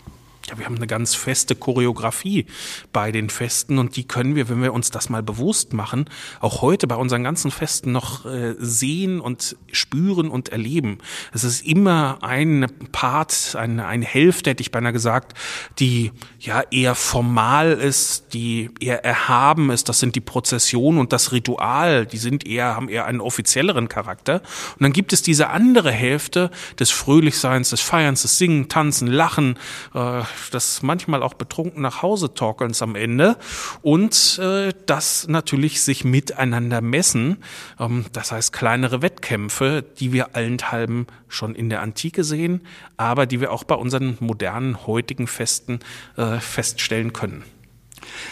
Ja, 0.49 0.59
wir 0.59 0.67
haben 0.67 0.77
eine 0.77 0.87
ganz 0.87 1.15
feste 1.15 1.57
Choreografie 1.57 2.45
bei 2.93 3.13
den 3.13 3.31
Festen 3.31 3.79
und 3.79 3.97
die 3.97 4.07
können 4.07 4.35
wir, 4.35 4.51
wenn 4.51 4.63
wir 4.63 4.75
uns 4.75 4.91
das 4.91 5.09
mal 5.09 5.23
bewusst 5.23 5.73
machen, 5.73 6.05
auch 6.41 6.61
heute 6.61 6.87
bei 6.87 6.97
unseren 6.97 7.25
ganzen 7.25 7.51
Festen 7.51 7.93
noch 7.93 8.27
äh, 8.27 8.55
sehen 8.59 9.21
und 9.21 9.57
spüren 9.73 10.29
und 10.29 10.51
erleben. 10.51 10.99
Es 11.33 11.45
ist 11.45 11.67
immer 11.67 12.19
ein 12.21 12.67
Part, 12.93 13.57
eine, 13.59 13.87
eine 13.87 14.05
Hälfte, 14.05 14.51
hätte 14.51 14.61
ich 14.61 14.71
beinahe 14.71 14.93
gesagt, 14.93 15.33
die 15.79 16.13
ja 16.39 16.63
eher 16.71 16.95
formal 16.95 17.73
ist, 17.73 18.35
die 18.35 18.69
eher 18.81 19.03
erhaben 19.03 19.71
ist. 19.71 19.89
Das 19.89 19.99
sind 19.99 20.15
die 20.15 20.21
Prozessionen 20.21 21.01
und 21.01 21.15
das 21.15 21.33
Ritual, 21.33 22.05
die 22.05 22.19
sind 22.19 22.47
eher, 22.47 22.77
haben 22.77 22.91
eher 22.91 23.07
einen 23.07 23.23
offizielleren 23.23 23.89
Charakter. 23.89 24.43
Und 24.75 24.83
dann 24.83 24.93
gibt 24.93 25.15
es 25.15 25.23
diese 25.23 25.49
andere 25.49 25.91
Hälfte 25.91 26.51
des 26.79 26.91
Fröhlichseins, 26.91 27.71
des 27.71 27.81
Feierns, 27.81 28.21
des 28.23 28.37
Singen, 28.37 28.69
Tanzen, 28.69 29.09
Lachen, 29.09 29.59
äh, 29.95 30.21
das 30.51 30.83
manchmal 30.83 31.23
auch 31.23 31.35
betrunken 31.35 31.83
nach 31.83 32.03
Hause 32.03 32.35
torkelns 32.35 32.83
am 32.83 32.97
Ende 32.97 33.37
und 33.83 34.39
äh, 34.39 34.73
das 34.87 35.27
natürlich 35.29 35.83
sich 35.83 36.05
miteinander 36.05 36.81
messen. 36.81 37.39
Ähm, 37.79 38.07
das 38.13 38.33
heißt 38.33 38.53
kleinere 38.53 39.03
Wettkämpfe, 39.03 39.85
die 39.99 40.13
wir 40.13 40.35
allenthalben 40.37 41.07
schon 41.29 41.55
in 41.55 41.69
der 41.69 41.83
Antike 41.83 42.25
sehen, 42.25 42.61
aber 42.97 43.27
die 43.27 43.41
wir 43.41 43.53
auch 43.53 43.65
bei 43.65 43.75
unseren 43.75 44.17
modernen 44.21 44.87
heutigen 44.87 45.27
Festen 45.27 45.81
äh, 46.17 46.39
feststellen 46.39 47.13
können. 47.13 47.45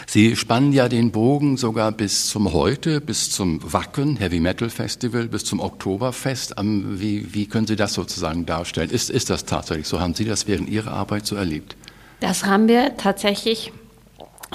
Sie 0.07 0.35
spannen 0.35 0.73
ja 0.73 0.89
den 0.89 1.11
Bogen 1.11 1.57
sogar 1.57 1.91
bis 1.91 2.27
zum 2.27 2.53
Heute, 2.53 3.01
bis 3.01 3.31
zum 3.31 3.59
Wacken 3.73 4.17
Heavy 4.17 4.39
Metal 4.39 4.69
Festival, 4.69 5.27
bis 5.27 5.45
zum 5.45 5.59
Oktoberfest. 5.59 6.55
Wie, 6.59 7.33
wie 7.33 7.47
können 7.47 7.67
Sie 7.67 7.75
das 7.75 7.93
sozusagen 7.93 8.45
darstellen? 8.45 8.89
Ist, 8.89 9.09
ist 9.09 9.29
das 9.29 9.45
tatsächlich 9.45 9.87
so? 9.87 9.99
Haben 9.99 10.13
Sie 10.13 10.25
das 10.25 10.47
während 10.47 10.69
Ihrer 10.69 10.91
Arbeit 10.91 11.25
so 11.25 11.35
erlebt? 11.35 11.75
Das 12.23 12.45
haben 12.45 12.69
wir 12.69 12.95
tatsächlich 12.95 13.73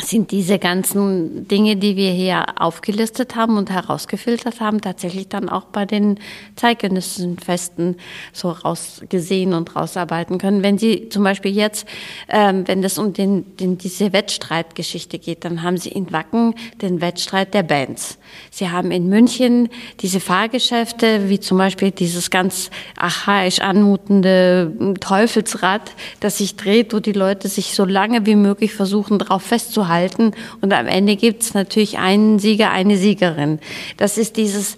sind 0.00 0.30
diese 0.30 0.58
ganzen 0.58 1.48
Dinge, 1.48 1.76
die 1.76 1.96
wir 1.96 2.10
hier 2.10 2.44
aufgelistet 2.60 3.34
haben 3.34 3.56
und 3.56 3.70
herausgefiltert 3.70 4.60
haben, 4.60 4.80
tatsächlich 4.80 5.28
dann 5.28 5.48
auch 5.48 5.64
bei 5.64 5.86
den 5.86 6.20
zeitgenössischen 6.56 7.38
Festen 7.38 7.96
so 8.32 8.50
rausgesehen 8.50 9.54
und 9.54 9.74
rausarbeiten 9.74 10.38
können. 10.38 10.62
Wenn 10.62 10.78
Sie 10.78 11.08
zum 11.08 11.24
Beispiel 11.24 11.54
jetzt, 11.54 11.86
ähm, 12.28 12.68
wenn 12.68 12.84
es 12.84 12.98
um 12.98 13.12
den, 13.12 13.56
den, 13.56 13.78
diese 13.78 14.12
Wettstreitgeschichte 14.12 15.18
geht, 15.18 15.44
dann 15.44 15.62
haben 15.62 15.78
Sie 15.78 15.90
in 15.90 16.12
Wacken 16.12 16.54
den 16.80 17.00
Wettstreit 17.00 17.52
der 17.52 17.64
Bands. 17.64 18.18
Sie 18.50 18.70
haben 18.70 18.90
in 18.90 19.08
München 19.08 19.68
diese 20.00 20.20
Fahrgeschäfte, 20.20 21.28
wie 21.28 21.40
zum 21.40 21.58
Beispiel 21.58 21.90
dieses 21.90 22.30
ganz 22.30 22.70
archaisch 22.96 23.60
anmutende 23.60 24.96
Teufelsrad, 25.00 25.90
das 26.20 26.38
sich 26.38 26.56
dreht, 26.56 26.94
wo 26.94 27.00
die 27.00 27.12
Leute 27.12 27.48
sich 27.48 27.74
so 27.74 27.84
lange 27.84 28.26
wie 28.26 28.36
möglich 28.36 28.74
versuchen, 28.74 29.18
darauf 29.18 29.42
festzuhalten 29.42 29.87
halten. 29.88 30.32
Und 30.60 30.72
am 30.72 30.86
Ende 30.86 31.16
gibt 31.16 31.42
es 31.42 31.54
natürlich 31.54 31.98
einen 31.98 32.38
Sieger, 32.38 32.70
eine 32.70 32.96
Siegerin. 32.96 33.58
Das 33.96 34.18
ist 34.18 34.36
dieses 34.36 34.76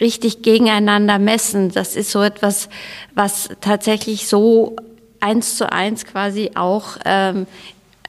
richtig 0.00 0.42
gegeneinander 0.42 1.18
messen. 1.18 1.70
Das 1.70 1.96
ist 1.96 2.10
so 2.10 2.22
etwas, 2.22 2.68
was 3.14 3.50
tatsächlich 3.60 4.26
so 4.26 4.76
eins 5.20 5.56
zu 5.56 5.70
eins 5.70 6.04
quasi 6.04 6.52
auch 6.54 6.96
ähm, 7.04 7.46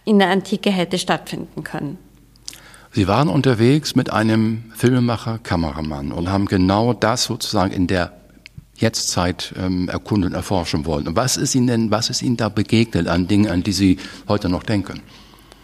in 0.05 0.19
der 0.19 0.29
Antike 0.29 0.71
hätte 0.71 0.97
stattfinden 0.97 1.63
können. 1.63 1.97
Sie 2.91 3.07
waren 3.07 3.27
unterwegs 3.27 3.95
mit 3.95 4.11
einem 4.11 4.65
Filmemacher, 4.75 5.39
Kameramann 5.39 6.11
und 6.11 6.29
haben 6.29 6.45
genau 6.45 6.93
das 6.93 7.23
sozusagen 7.23 7.71
in 7.71 7.87
der 7.87 8.13
Jetztzeit 8.75 9.53
ähm, 9.57 9.89
erkunden 9.89 10.31
und 10.31 10.35
erforschen 10.35 10.85
wollen. 10.85 11.07
Und 11.07 11.15
was 11.15 11.37
ist 11.37 11.55
Ihnen 11.55 11.67
denn, 11.67 11.91
was 11.91 12.09
ist 12.09 12.21
Ihnen 12.21 12.37
da 12.37 12.49
begegnet 12.49 13.07
an 13.07 13.27
Dingen, 13.27 13.49
an 13.49 13.63
die 13.63 13.71
Sie 13.71 13.97
heute 14.27 14.49
noch 14.49 14.63
denken? 14.63 15.01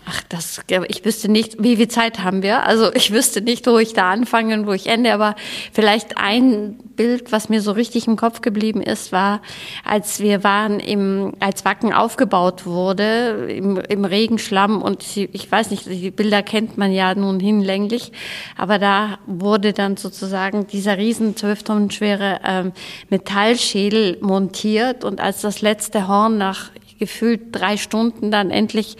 Ach, 0.06 0.24
das, 0.30 0.62
ich 0.88 1.06
wüsste 1.06 1.30
nicht, 1.30 1.62
wie 1.62 1.76
viel 1.78 1.88
Zeit 1.88 2.20
haben 2.20 2.42
wir? 2.42 2.64
Also 2.66 2.92
ich 2.94 3.12
wüsste 3.12 3.42
nicht, 3.42 3.68
wo 3.68 3.78
ich 3.78 3.94
da 3.94 4.12
anfange 4.12 4.56
und 4.56 4.66
wo 4.66 4.72
ich 4.72 4.88
ende, 4.88 5.14
aber 5.14 5.36
vielleicht 5.72 6.18
ein 6.18 6.78
Bild, 6.96 7.32
was 7.32 7.50
mir 7.50 7.62
so 7.62 7.74
richtig 7.74 8.08
im 8.08 8.16
Kopf 8.16 8.42
geblieben 8.42 8.82
ist, 8.82 9.12
war, 9.12 9.42
als 9.86 10.20
wir 10.20 10.44
waren 10.44 10.80
im, 10.80 11.34
als 11.40 11.64
Wacken 11.64 11.94
aufgebaut 11.94 12.66
wurde, 12.66 13.48
im, 13.50 13.78
im 13.78 14.04
Regenschlamm. 14.04 14.82
Und 14.82 15.06
ich 15.16 15.52
weiß 15.52 15.70
nicht, 15.70 15.86
die 15.86 16.12
Bilder 16.12 16.42
kennt 16.42 16.78
man 16.78 16.92
ja 16.92 17.14
nun 17.14 17.40
hinlänglich, 17.40 18.12
aber 18.58 18.80
da 18.80 19.20
wurde 19.28 19.74
dann 19.74 19.96
sozusagen 19.96 20.66
dieser 20.66 20.98
riesen 20.98 21.36
zwölf 21.36 21.64
Tonnen 21.64 21.92
schwere 21.92 22.40
ähm, 22.44 22.72
Metallschädel 23.10 24.18
montiert. 24.22 25.04
Und 25.04 25.22
als 25.22 25.42
das 25.42 25.62
letzte 25.62 26.08
Horn 26.08 26.38
nach 26.38 26.72
gefühlt 27.00 27.48
drei 27.52 27.78
Stunden 27.78 28.30
dann 28.30 28.52
endlich 28.52 28.98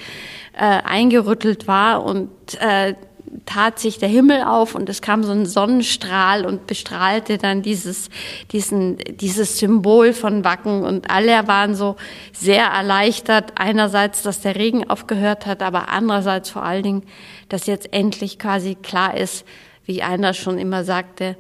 äh, 0.54 0.64
eingerüttelt 0.64 1.68
war 1.68 2.04
und 2.04 2.30
äh, 2.60 2.96
tat 3.46 3.80
sich 3.80 4.00
der 4.00 4.10
Himmel 4.10 4.44
auf 4.44 4.76
und 4.76 4.90
es 4.90 5.02
kam 5.02 5.24
so 5.24 5.32
ein 5.32 5.46
Sonnenstrahl 5.46 6.46
und 6.46 6.68
bestrahlte 6.68 7.38
dann 7.38 7.62
dieses, 7.62 8.10
diesen, 8.52 8.98
dieses 8.98 9.60
Symbol 9.60 10.14
von 10.14 10.44
Wacken 10.44 10.84
und 10.84 11.10
alle 11.10 11.48
waren 11.48 11.76
so 11.76 11.96
sehr 12.34 12.66
erleichtert. 12.66 13.54
Einerseits, 13.56 14.24
dass 14.24 14.42
der 14.42 14.56
Regen 14.56 14.90
aufgehört 14.90 15.46
hat, 15.46 15.62
aber 15.62 15.90
andererseits 15.90 16.50
vor 16.50 16.64
allen 16.64 16.84
Dingen, 16.84 17.04
dass 17.50 17.68
jetzt 17.68 17.94
endlich 17.94 18.40
quasi 18.40 18.76
klar 18.76 19.16
ist, 19.16 19.46
wie 19.86 20.04
einer 20.04 20.34
schon 20.34 20.58
immer 20.58 20.84
sagte, 20.84 21.36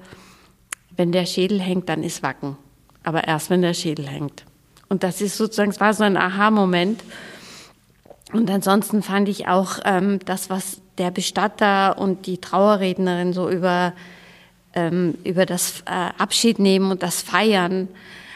wenn 0.95 1.11
der 1.11 1.25
Schädel 1.25 1.59
hängt, 1.61 1.89
dann 1.89 2.03
ist 2.03 2.23
Wacken. 2.23 2.57
Aber 3.03 3.27
erst, 3.27 3.49
wenn 3.49 3.61
der 3.61 3.73
Schädel 3.73 4.07
hängt. 4.07 4.43
Und 4.89 5.03
das 5.03 5.21
ist 5.21 5.37
sozusagen, 5.37 5.69
es 5.69 5.79
war 5.79 5.93
so 5.93 6.03
ein 6.03 6.17
Aha-Moment. 6.17 7.03
Und 8.33 8.49
ansonsten 8.49 9.01
fand 9.01 9.29
ich 9.29 9.47
auch 9.47 9.79
ähm, 9.85 10.19
das, 10.25 10.49
was 10.49 10.81
der 10.97 11.11
Bestatter 11.11 11.97
und 11.97 12.25
die 12.25 12.39
Trauerrednerin 12.39 13.33
so 13.33 13.49
über, 13.49 13.93
ähm, 14.73 15.15
über 15.23 15.45
das 15.45 15.81
äh, 15.81 16.09
Abschiednehmen 16.17 16.91
und 16.91 17.03
das 17.03 17.21
Feiern 17.21 17.87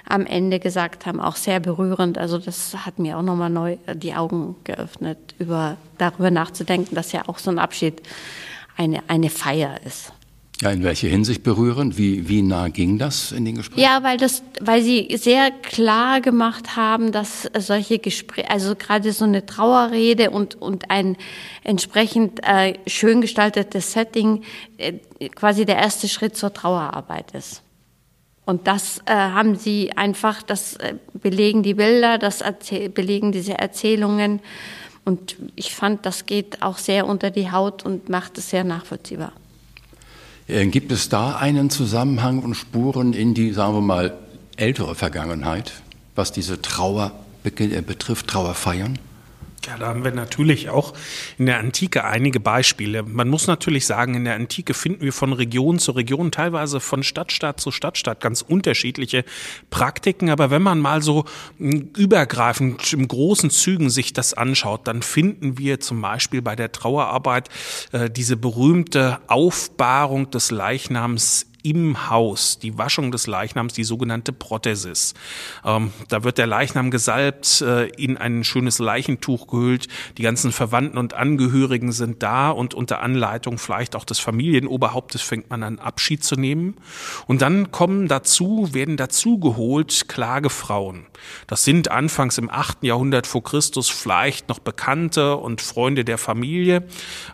am 0.08 0.26
Ende 0.26 0.60
gesagt 0.60 1.06
haben, 1.06 1.20
auch 1.20 1.36
sehr 1.36 1.60
berührend. 1.60 2.18
Also 2.18 2.38
das 2.38 2.76
hat 2.86 3.00
mir 3.00 3.18
auch 3.18 3.22
nochmal 3.22 3.50
neu 3.50 3.78
die 3.94 4.14
Augen 4.14 4.56
geöffnet, 4.64 5.18
über, 5.40 5.78
darüber 5.98 6.32
nachzudenken, 6.32 6.96
dass 6.96 7.12
ja 7.12 7.24
auch 7.28 7.40
so 7.40 7.52
ein 7.52 7.60
Abschied 7.60 8.02
eine, 8.78 9.02
eine 9.08 9.30
Feier 9.30 9.80
ist. 9.86 10.13
Ja, 10.62 10.72
in 10.72 10.84
welche 10.84 11.08
Hinsicht 11.08 11.44
berührend? 11.44 11.98
Wie, 11.98 12.30
wie 12.30 12.42
nah 12.42 12.70
ging 12.70 12.98
das 12.98 13.32
in 13.32 13.44
den 13.44 13.56
Gesprächen? 13.56 13.82
Ja, 13.82 14.04
weil 14.04 14.18
das, 14.18 14.44
weil 14.62 14.82
sie 14.82 15.10
sehr 15.18 15.52
klar 15.52 16.22
gemacht 16.22 16.76
haben, 16.76 17.12
dass 17.12 17.50
solche 17.58 18.00
Gespräche, 18.00 18.50
also 18.50 18.76
gerade 18.76 19.12
so 19.12 19.26
eine 19.26 19.46
Trauerrede 19.46 20.30
und, 20.30 20.56
und 20.56 20.90
ein 20.90 21.18
entsprechend 21.64 22.40
äh, 22.44 22.76
schön 22.88 23.20
gestaltetes 23.20 23.92
Setting 23.92 24.44
äh, 24.78 24.94
quasi 25.30 25.66
der 25.66 25.78
erste 25.78 26.08
Schritt 26.08 26.38
zur 26.38 26.54
Trauerarbeit 26.54 27.32
ist. 27.32 27.62
Und 28.46 28.68
das 28.68 29.00
äh, 29.06 29.14
haben 29.14 29.56
sie 29.56 29.92
einfach, 29.94 30.44
das 30.44 30.76
äh, 30.76 30.96
belegen 31.14 31.64
die 31.64 31.74
Bilder, 31.74 32.18
das 32.18 32.44
belegen 32.94 33.32
diese 33.32 33.58
Erzählungen. 33.58 34.40
Und 35.06 35.36
ich 35.56 35.74
fand, 35.74 36.06
das 36.06 36.26
geht 36.26 36.62
auch 36.62 36.78
sehr 36.78 37.08
unter 37.08 37.32
die 37.32 37.52
Haut 37.52 37.86
und 37.86 38.08
macht 38.10 38.38
es 38.38 38.50
sehr 38.50 38.64
nachvollziehbar. 38.64 39.34
Äh, 40.48 40.66
gibt 40.68 40.92
es 40.92 41.10
da 41.10 41.36
einen 41.36 41.70
Zusammenhang 41.70 42.40
und 42.40 42.56
Spuren 42.56 43.14
in 43.14 43.34
die, 43.34 43.54
sagen 43.54 43.76
wir 43.76 43.82
mal, 43.82 44.18
ältere 44.58 44.96
Vergangenheit, 44.96 45.74
was 46.16 46.32
diese 46.32 46.62
Trauer 46.62 47.12
äh, 47.44 47.82
betrifft, 47.82 48.28
Trauerfeiern? 48.28 49.00
Ja, 49.66 49.78
da 49.78 49.88
haben 49.88 50.04
wir 50.04 50.12
natürlich 50.12 50.70
auch 50.70 50.94
in 51.38 51.46
der 51.46 51.60
Antike 51.60 52.04
einige 52.04 52.42
Beispiele. 52.42 53.04
Man 53.04 53.30
muss 53.30 53.48
natürlich 53.48 53.86
sagen, 53.86 54.14
in 54.14 54.26
der 54.26 54.36
Antike 54.36 54.74
finden 54.74 55.02
wir 55.02 55.14
von 55.14 55.32
Region 55.32 55.80
zu 55.80 55.94
Region, 55.94 56.32
teilweise 56.32 56.82
von 56.82 57.02
Stadtstaat 57.02 57.62
zu 57.62 57.72
Stadtstaat 57.72 58.20
ganz 58.20 58.42
unterschiedliche 58.42 59.24
Praktiken. 59.70 60.30
Aber 60.30 60.52
wenn 60.52 60.62
man 60.62 60.80
mal 60.80 61.02
so 61.02 61.24
hm, 61.60 61.92
übergreifend 61.96 62.92
im 62.92 63.08
großen 63.08 63.50
Zügen 63.52 63.90
sich 63.90 64.12
das 64.12 64.34
anschaut, 64.34 64.86
dann 64.88 65.02
finden 65.02 65.58
wir 65.58 65.80
zum 65.80 66.02
Beispiel 66.02 66.42
bei 66.42 66.58
der 66.58 66.74
Trauerarbeit 66.74 67.50
äh, 67.94 68.10
diese 68.10 68.36
berühmte 68.36 69.20
Aufbahrung 69.28 70.30
des 70.30 70.52
Leichnams 70.52 71.46
im 71.64 72.10
Haus, 72.10 72.60
die 72.60 72.78
Waschung 72.78 73.12
des 73.12 73.26
Leichnams, 73.26 73.74
die 73.74 73.86
sogenannte 73.86 74.34
Prothesis. 74.34 75.14
Ähm, 75.66 75.92
da 76.10 76.24
wird 76.26 76.38
der 76.38 76.46
Leichnam 76.46 76.92
gesalbt, 76.92 77.62
äh, 77.62 77.88
in 77.96 78.18
ein 78.18 78.44
schönes 78.44 78.80
Leichentuch 78.80 79.48
gehüllt, 79.48 79.88
die 80.18 80.24
ganzen 80.24 80.52
Verwandten 80.52 80.98
und 80.98 81.14
Angehörigen 81.14 81.94
sind 81.94 82.22
da 82.22 82.50
und 82.50 82.74
unter 82.74 83.00
Anleitung 83.00 83.58
vielleicht 83.58 83.96
auch 83.96 84.04
des 84.04 84.20
Familienoberhauptes 84.20 85.22
fängt 85.22 85.50
man 85.50 85.64
an 85.64 85.80
Abschied 85.80 86.24
zu 86.24 86.36
nehmen. 86.36 86.76
Und 87.28 87.42
dann 87.42 87.72
kommen 87.72 88.10
dazu, 88.10 88.70
werden 88.74 88.98
dazu 88.98 89.40
geholt 89.40 90.10
Klagefrauen. 90.10 91.06
Das 91.48 91.64
sind 91.64 91.90
anfangs 91.90 92.38
im 92.38 92.50
8. 92.50 92.84
Jahrhundert 92.84 93.26
vor 93.26 93.44
Christus 93.44 93.90
vielleicht 93.90 94.50
noch 94.50 94.60
Bekannte 94.60 95.38
und 95.38 95.62
Freunde 95.62 96.04
der 96.04 96.18
Familie. 96.18 96.84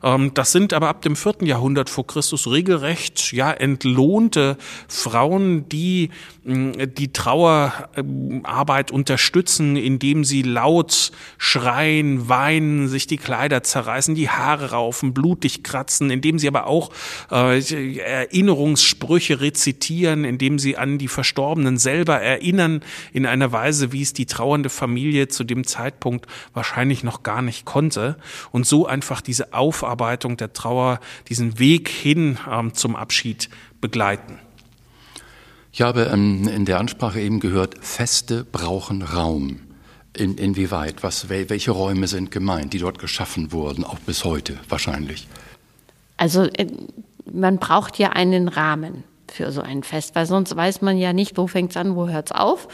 Ähm, 0.03 0.35
das 0.35 0.51
sind 0.51 0.73
aber 0.73 0.87
ab 0.87 1.01
dem 1.01 1.15
4. 1.15 1.37
Jahrhundert 1.41 1.89
vor 1.89 2.05
Christus 2.05 2.45
regelrecht, 2.45 3.31
ja, 3.33 3.51
entlohnt 3.51 4.18
belohnte 4.19 4.57
Frauen, 4.87 5.69
die 5.69 6.09
die 6.43 7.13
Trauerarbeit 7.13 8.91
unterstützen, 8.91 9.75
indem 9.75 10.23
sie 10.23 10.41
laut 10.41 11.11
schreien, 11.37 12.27
weinen, 12.27 12.87
sich 12.87 13.07
die 13.07 13.17
Kleider 13.17 13.61
zerreißen, 13.61 14.15
die 14.15 14.29
Haare 14.29 14.71
raufen, 14.71 15.13
blutig 15.13 15.63
kratzen, 15.63 16.09
indem 16.09 16.39
sie 16.39 16.47
aber 16.47 16.65
auch 16.65 16.91
äh, 17.31 17.59
Erinnerungssprüche 17.99 19.41
rezitieren, 19.41 20.23
indem 20.23 20.57
sie 20.57 20.75
an 20.75 20.97
die 20.97 21.07
Verstorbenen 21.07 21.77
selber 21.77 22.19
erinnern, 22.19 22.81
in 23.13 23.25
einer 23.25 23.51
Weise, 23.51 23.91
wie 23.91 24.01
es 24.01 24.13
die 24.13 24.25
trauernde 24.25 24.69
Familie 24.69 25.27
zu 25.27 25.43
dem 25.43 25.65
Zeitpunkt 25.67 26.25
wahrscheinlich 26.53 27.03
noch 27.03 27.21
gar 27.21 27.41
nicht 27.41 27.65
konnte. 27.65 28.17
Und 28.51 28.65
so 28.65 28.87
einfach 28.87 29.21
diese 29.21 29.53
Aufarbeitung 29.53 30.35
der 30.37 30.53
Trauer, 30.53 30.99
diesen 31.27 31.59
Weg 31.59 31.89
hin 31.89 32.39
ähm, 32.49 32.73
zum 32.73 32.95
Abschied 32.95 33.49
begleiten. 33.81 34.39
Ich 35.71 35.81
habe 35.81 36.09
ähm, 36.11 36.47
in 36.47 36.65
der 36.65 36.79
Ansprache 36.79 37.19
eben 37.21 37.39
gehört, 37.39 37.75
Feste 37.81 38.43
brauchen 38.43 39.01
Raum. 39.01 39.61
In, 40.17 40.37
inwieweit? 40.37 41.03
Was, 41.03 41.29
welche 41.29 41.71
Räume 41.71 42.07
sind 42.07 42.31
gemeint, 42.31 42.73
die 42.73 42.79
dort 42.79 42.97
geschaffen 42.97 43.51
wurden, 43.51 43.83
auch 43.83 43.99
bis 43.99 44.25
heute 44.25 44.57
wahrscheinlich? 44.67 45.27
Also 46.17 46.45
äh, 46.45 46.67
man 47.31 47.57
braucht 47.57 47.99
ja 47.99 48.09
einen 48.09 48.47
Rahmen 48.47 49.03
für 49.31 49.51
so 49.51 49.61
ein 49.61 49.83
Fest, 49.83 50.15
weil 50.15 50.25
sonst 50.25 50.55
weiß 50.55 50.81
man 50.81 50.97
ja 50.97 51.13
nicht, 51.13 51.37
wo 51.37 51.47
fängt 51.47 51.71
es 51.71 51.77
an, 51.77 51.95
wo 51.95 52.09
hört 52.09 52.27
es 52.27 52.31
auf. 52.31 52.67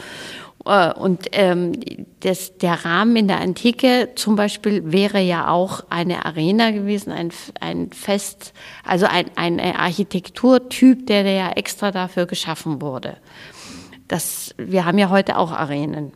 Äh, 0.66 0.92
und 0.92 1.28
ähm, 1.32 1.72
das, 2.20 2.58
der 2.58 2.84
Rahmen 2.84 3.16
in 3.16 3.28
der 3.28 3.40
Antike 3.40 4.10
zum 4.16 4.36
Beispiel 4.36 4.92
wäre 4.92 5.20
ja 5.20 5.48
auch 5.48 5.84
eine 5.90 6.26
Arena 6.26 6.72
gewesen, 6.72 7.12
ein, 7.12 7.30
ein 7.60 7.90
Fest, 7.92 8.52
also 8.84 9.06
ein, 9.06 9.26
ein 9.36 9.60
Architekturtyp, 9.60 11.06
der, 11.06 11.22
ja 11.30 11.50
extra 11.52 11.90
dafür 11.92 12.26
geschaffen 12.26 12.80
wurde. 12.82 13.16
Das, 14.08 14.54
wir 14.58 14.84
haben 14.84 14.98
ja 14.98 15.08
heute 15.08 15.38
auch 15.38 15.52
Arenen. 15.52 16.12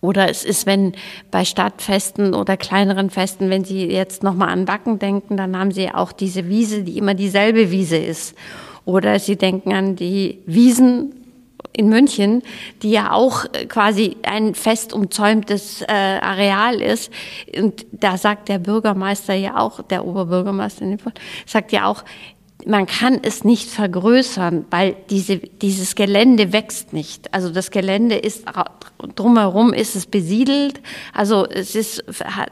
Oder 0.00 0.28
es 0.28 0.44
ist, 0.44 0.66
wenn 0.66 0.94
bei 1.30 1.44
Stadtfesten 1.44 2.34
oder 2.34 2.56
kleineren 2.56 3.08
Festen, 3.08 3.50
wenn 3.50 3.64
Sie 3.64 3.86
jetzt 3.86 4.24
nochmal 4.24 4.48
an 4.48 4.66
Wacken 4.66 4.98
denken, 4.98 5.36
dann 5.36 5.56
haben 5.56 5.70
Sie 5.70 5.90
auch 5.90 6.10
diese 6.10 6.48
Wiese, 6.48 6.82
die 6.82 6.98
immer 6.98 7.14
dieselbe 7.14 7.70
Wiese 7.70 7.98
ist. 7.98 8.34
Oder 8.84 9.20
Sie 9.20 9.36
denken 9.36 9.72
an 9.72 9.94
die 9.94 10.40
Wiesen 10.44 11.21
in 11.72 11.88
München, 11.88 12.42
die 12.82 12.90
ja 12.90 13.12
auch 13.12 13.44
äh, 13.52 13.66
quasi 13.66 14.16
ein 14.22 14.54
fest 14.54 14.92
umzäumtes 14.92 15.82
äh, 15.82 15.86
Areal 15.86 16.80
ist. 16.80 17.10
Und 17.56 17.86
da 17.92 18.16
sagt 18.18 18.48
der 18.48 18.58
Bürgermeister 18.58 19.34
ja 19.34 19.56
auch, 19.56 19.82
der 19.82 20.06
Oberbürgermeister 20.06 20.82
in 20.82 20.90
dem 20.90 20.98
Fall, 20.98 21.14
sagt 21.46 21.72
ja 21.72 21.86
auch, 21.86 22.04
man 22.64 22.86
kann 22.86 23.18
es 23.22 23.42
nicht 23.42 23.68
vergrößern, 23.70 24.66
weil 24.70 24.94
diese, 25.10 25.38
dieses 25.38 25.96
Gelände 25.96 26.52
wächst 26.52 26.92
nicht. 26.92 27.34
Also 27.34 27.50
das 27.50 27.72
Gelände 27.72 28.14
ist 28.14 28.44
drumherum 29.16 29.72
ist 29.72 29.96
es 29.96 30.06
besiedelt. 30.06 30.80
Also 31.12 31.44
es 31.46 31.74
ist 31.74 32.04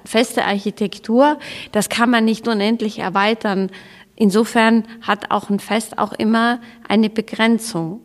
feste 0.04 0.44
Architektur. 0.44 1.38
Das 1.70 1.88
kann 1.88 2.10
man 2.10 2.24
nicht 2.24 2.48
unendlich 2.48 2.98
erweitern. 2.98 3.70
Insofern 4.16 4.84
hat 5.00 5.30
auch 5.30 5.48
ein 5.48 5.60
Fest 5.60 5.98
auch 5.98 6.12
immer 6.12 6.60
eine 6.88 7.08
Begrenzung 7.08 8.00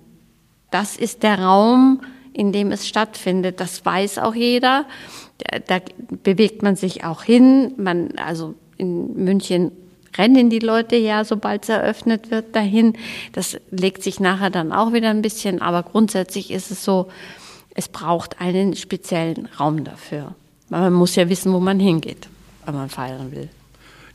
das 0.76 0.98
ist 0.98 1.24
der 1.24 1.40
Raum, 1.40 2.02
in 2.34 2.52
dem 2.52 2.74
es 2.74 2.86
stattfindet. 2.86 3.62
Das 3.62 3.86
weiß 3.86 4.18
auch 4.18 4.36
jeder. 4.36 4.86
Da, 5.68 5.80
bewegt 6.22 6.64
man 6.64 6.76
sich 6.76 7.06
auch 7.06 7.24
hin. 7.24 7.72
Man, 7.78 8.10
also 8.18 8.56
in 8.76 9.24
München 9.24 9.72
rennen 10.18 10.50
die 10.50 10.60
Leute 10.60 10.98
ja, 10.98 11.24
sobald 11.24 11.64
es 11.64 11.70
eröffnet 11.70 12.30
wird, 12.30 12.54
dahin. 12.58 12.98
Das 13.32 13.56
legt 13.72 14.04
sich 14.04 14.20
nachher 14.20 14.50
dann 14.50 14.74
auch 14.74 14.92
wieder 14.92 15.12
ein 15.12 15.22
bisschen. 15.22 15.62
Aber 15.62 15.82
grundsätzlich 15.82 16.52
ist 16.52 16.72
es 16.72 16.84
so, 16.84 17.08
es 17.74 17.88
braucht 17.88 18.42
einen 18.42 18.76
speziellen 18.76 19.48
Raum 19.58 19.86
dafür. 19.86 20.36
Man 20.68 20.92
muss 20.92 21.16
ja 21.16 21.30
wissen, 21.30 21.54
wo 21.54 21.62
man 21.62 21.80
hingeht, 21.80 22.28
wenn 22.66 22.76
man 22.76 22.90
feiern 22.90 23.32
will. 23.32 23.48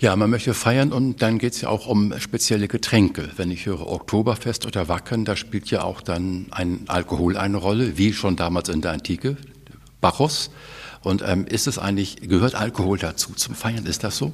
Ja, 0.00 0.16
man 0.16 0.30
möchte 0.30 0.54
feiern 0.54 0.94
und 0.94 1.20
dann 1.20 1.36
geht 1.36 1.52
es 1.52 1.60
ja 1.60 1.68
auch 1.68 1.86
um 1.86 2.18
spezielle 2.18 2.68
Getränke. 2.68 3.28
Wenn 3.36 3.50
ich 3.50 3.66
höre 3.66 3.86
Oktoberfest 3.86 4.64
oder 4.64 4.88
Wacken, 4.88 5.26
da 5.26 5.36
spielt 5.36 5.70
ja 5.70 5.84
auch 5.84 6.00
dann 6.00 6.46
ein 6.52 6.84
Alkohol 6.86 7.36
eine 7.36 7.58
Rolle, 7.58 7.98
wie 7.98 8.14
schon 8.14 8.34
damals 8.34 8.70
in 8.70 8.80
der 8.80 8.92
Antike, 8.92 9.36
Bacchus. 10.00 10.50
Und 11.02 11.22
ähm, 11.26 11.46
ist 11.46 11.66
es 11.66 11.78
eigentlich, 11.78 12.16
gehört 12.22 12.54
Alkohol 12.54 12.96
dazu 12.96 13.34
zum 13.34 13.54
Feiern? 13.54 13.84
Ist 13.84 14.02
das 14.02 14.16
so? 14.16 14.32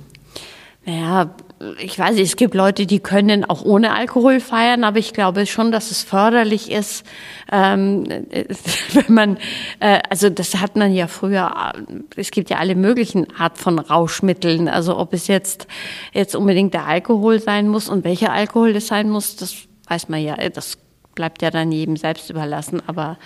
Naja, 0.86 1.34
ich 1.80 1.98
weiß 1.98 2.14
nicht, 2.14 2.28
es 2.28 2.36
gibt 2.36 2.54
Leute, 2.54 2.86
die 2.86 3.00
können 3.00 3.44
auch 3.44 3.64
ohne 3.64 3.92
Alkohol 3.92 4.38
feiern, 4.38 4.84
aber 4.84 5.00
ich 5.00 5.12
glaube 5.12 5.44
schon, 5.46 5.72
dass 5.72 5.90
es 5.90 6.04
förderlich 6.04 6.70
ist, 6.70 7.04
ähm, 7.50 8.04
wenn 8.92 9.12
man, 9.12 9.38
äh, 9.80 9.98
also 10.08 10.30
das 10.30 10.54
hat 10.54 10.76
man 10.76 10.94
ja 10.94 11.08
früher, 11.08 11.72
es 12.14 12.30
gibt 12.30 12.50
ja 12.50 12.58
alle 12.58 12.76
möglichen 12.76 13.26
Art 13.36 13.58
von 13.58 13.80
Rauschmitteln, 13.80 14.68
also 14.68 14.96
ob 14.96 15.12
es 15.12 15.26
jetzt, 15.26 15.66
jetzt 16.12 16.36
unbedingt 16.36 16.72
der 16.72 16.86
Alkohol 16.86 17.40
sein 17.40 17.66
muss 17.66 17.88
und 17.88 18.04
welcher 18.04 18.32
Alkohol 18.32 18.72
das 18.72 18.86
sein 18.86 19.10
muss, 19.10 19.34
das 19.34 19.56
weiß 19.88 20.08
man 20.08 20.22
ja, 20.22 20.36
das 20.50 20.78
bleibt 21.16 21.42
ja 21.42 21.50
dann 21.50 21.72
jedem 21.72 21.96
selbst 21.96 22.30
überlassen, 22.30 22.80
aber 22.86 23.18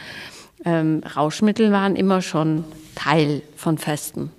ähm, 0.65 1.03
Rauschmittel 1.15 1.73
waren 1.73 1.95
immer 1.95 2.23
schon 2.23 2.65
Teil 2.95 3.43
von 3.55 3.77
Festen. 3.77 4.31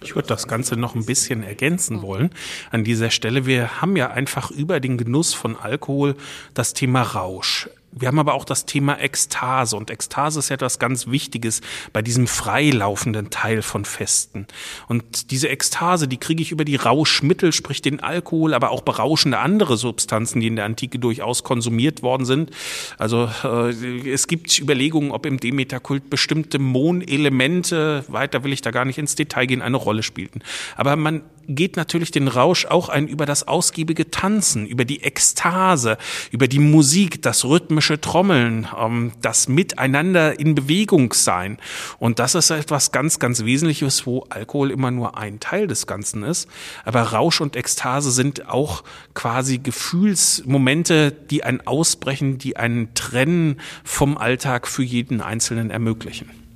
Ich 0.00 0.14
würde 0.14 0.28
das 0.28 0.46
Ganze 0.46 0.76
noch 0.76 0.94
ein 0.94 1.06
bisschen 1.06 1.42
ergänzen 1.42 2.02
wollen 2.02 2.30
an 2.70 2.84
dieser 2.84 3.10
Stelle. 3.10 3.46
Wir 3.46 3.80
haben 3.80 3.96
ja 3.96 4.10
einfach 4.10 4.50
über 4.50 4.80
den 4.80 4.96
Genuss 4.98 5.34
von 5.34 5.56
Alkohol 5.56 6.14
das 6.54 6.72
Thema 6.72 7.02
Rausch. 7.02 7.68
Wir 7.90 8.08
haben 8.08 8.18
aber 8.18 8.34
auch 8.34 8.44
das 8.44 8.66
Thema 8.66 9.00
Ekstase 9.00 9.76
und 9.76 9.90
Ekstase 9.90 10.38
ist 10.40 10.50
etwas 10.50 10.78
ganz 10.78 11.06
Wichtiges 11.06 11.62
bei 11.92 12.02
diesem 12.02 12.26
freilaufenden 12.26 13.30
Teil 13.30 13.62
von 13.62 13.84
Festen. 13.84 14.46
Und 14.88 15.30
diese 15.30 15.48
Ekstase, 15.48 16.06
die 16.06 16.18
kriege 16.18 16.42
ich 16.42 16.52
über 16.52 16.64
die 16.64 16.76
Rauschmittel, 16.76 17.52
sprich 17.52 17.80
den 17.80 18.00
Alkohol, 18.00 18.52
aber 18.54 18.70
auch 18.70 18.82
berauschende 18.82 19.38
andere 19.38 19.76
Substanzen, 19.76 20.40
die 20.40 20.48
in 20.48 20.56
der 20.56 20.66
Antike 20.66 20.98
durchaus 20.98 21.44
konsumiert 21.44 22.02
worden 22.02 22.26
sind. 22.26 22.50
Also 22.98 23.30
äh, 23.42 24.10
es 24.10 24.26
gibt 24.26 24.58
Überlegungen, 24.58 25.10
ob 25.10 25.24
im 25.24 25.40
Demeterkult 25.40 26.10
bestimmte 26.10 26.58
Monelemente, 26.58 28.04
weiter 28.08 28.44
will 28.44 28.52
ich 28.52 28.60
da 28.60 28.70
gar 28.70 28.84
nicht 28.84 28.98
ins 28.98 29.14
Detail 29.14 29.46
gehen, 29.46 29.62
eine 29.62 29.76
Rolle 29.76 30.02
spielten. 30.02 30.40
Aber 30.76 30.96
man 30.96 31.22
geht 31.48 31.76
natürlich 31.76 32.10
den 32.10 32.28
Rausch 32.28 32.66
auch 32.66 32.88
ein 32.90 33.08
über 33.08 33.26
das 33.26 33.48
ausgiebige 33.48 34.10
Tanzen, 34.10 34.66
über 34.66 34.84
die 34.84 35.02
Ekstase, 35.02 35.96
über 36.30 36.46
die 36.46 36.58
Musik, 36.58 37.22
das 37.22 37.44
rhythmische 37.78 38.00
Trommeln, 38.00 38.66
ähm, 38.76 39.12
das 39.22 39.48
Miteinander 39.48 40.38
in 40.38 40.54
Bewegung 40.54 41.12
sein. 41.12 41.58
Und 41.98 42.18
das 42.18 42.34
ist 42.34 42.50
etwas 42.50 42.90
ganz, 42.90 43.18
ganz 43.20 43.44
Wesentliches, 43.44 44.04
wo 44.04 44.26
Alkohol 44.30 44.70
immer 44.72 44.90
nur 44.90 45.16
ein 45.16 45.38
Teil 45.38 45.68
des 45.68 45.86
Ganzen 45.86 46.24
ist. 46.24 46.48
Aber 46.84 47.02
Rausch 47.02 47.40
und 47.40 47.54
Ekstase 47.54 48.10
sind 48.10 48.48
auch 48.48 48.82
quasi 49.14 49.58
Gefühlsmomente, 49.58 51.12
die 51.12 51.44
ein 51.44 51.66
Ausbrechen, 51.66 52.38
die 52.38 52.56
einen 52.56 52.94
Trennen 52.94 53.60
vom 53.84 54.18
Alltag 54.18 54.66
für 54.66 54.82
jeden 54.82 55.20
Einzelnen 55.20 55.70
ermöglichen. 55.70 56.47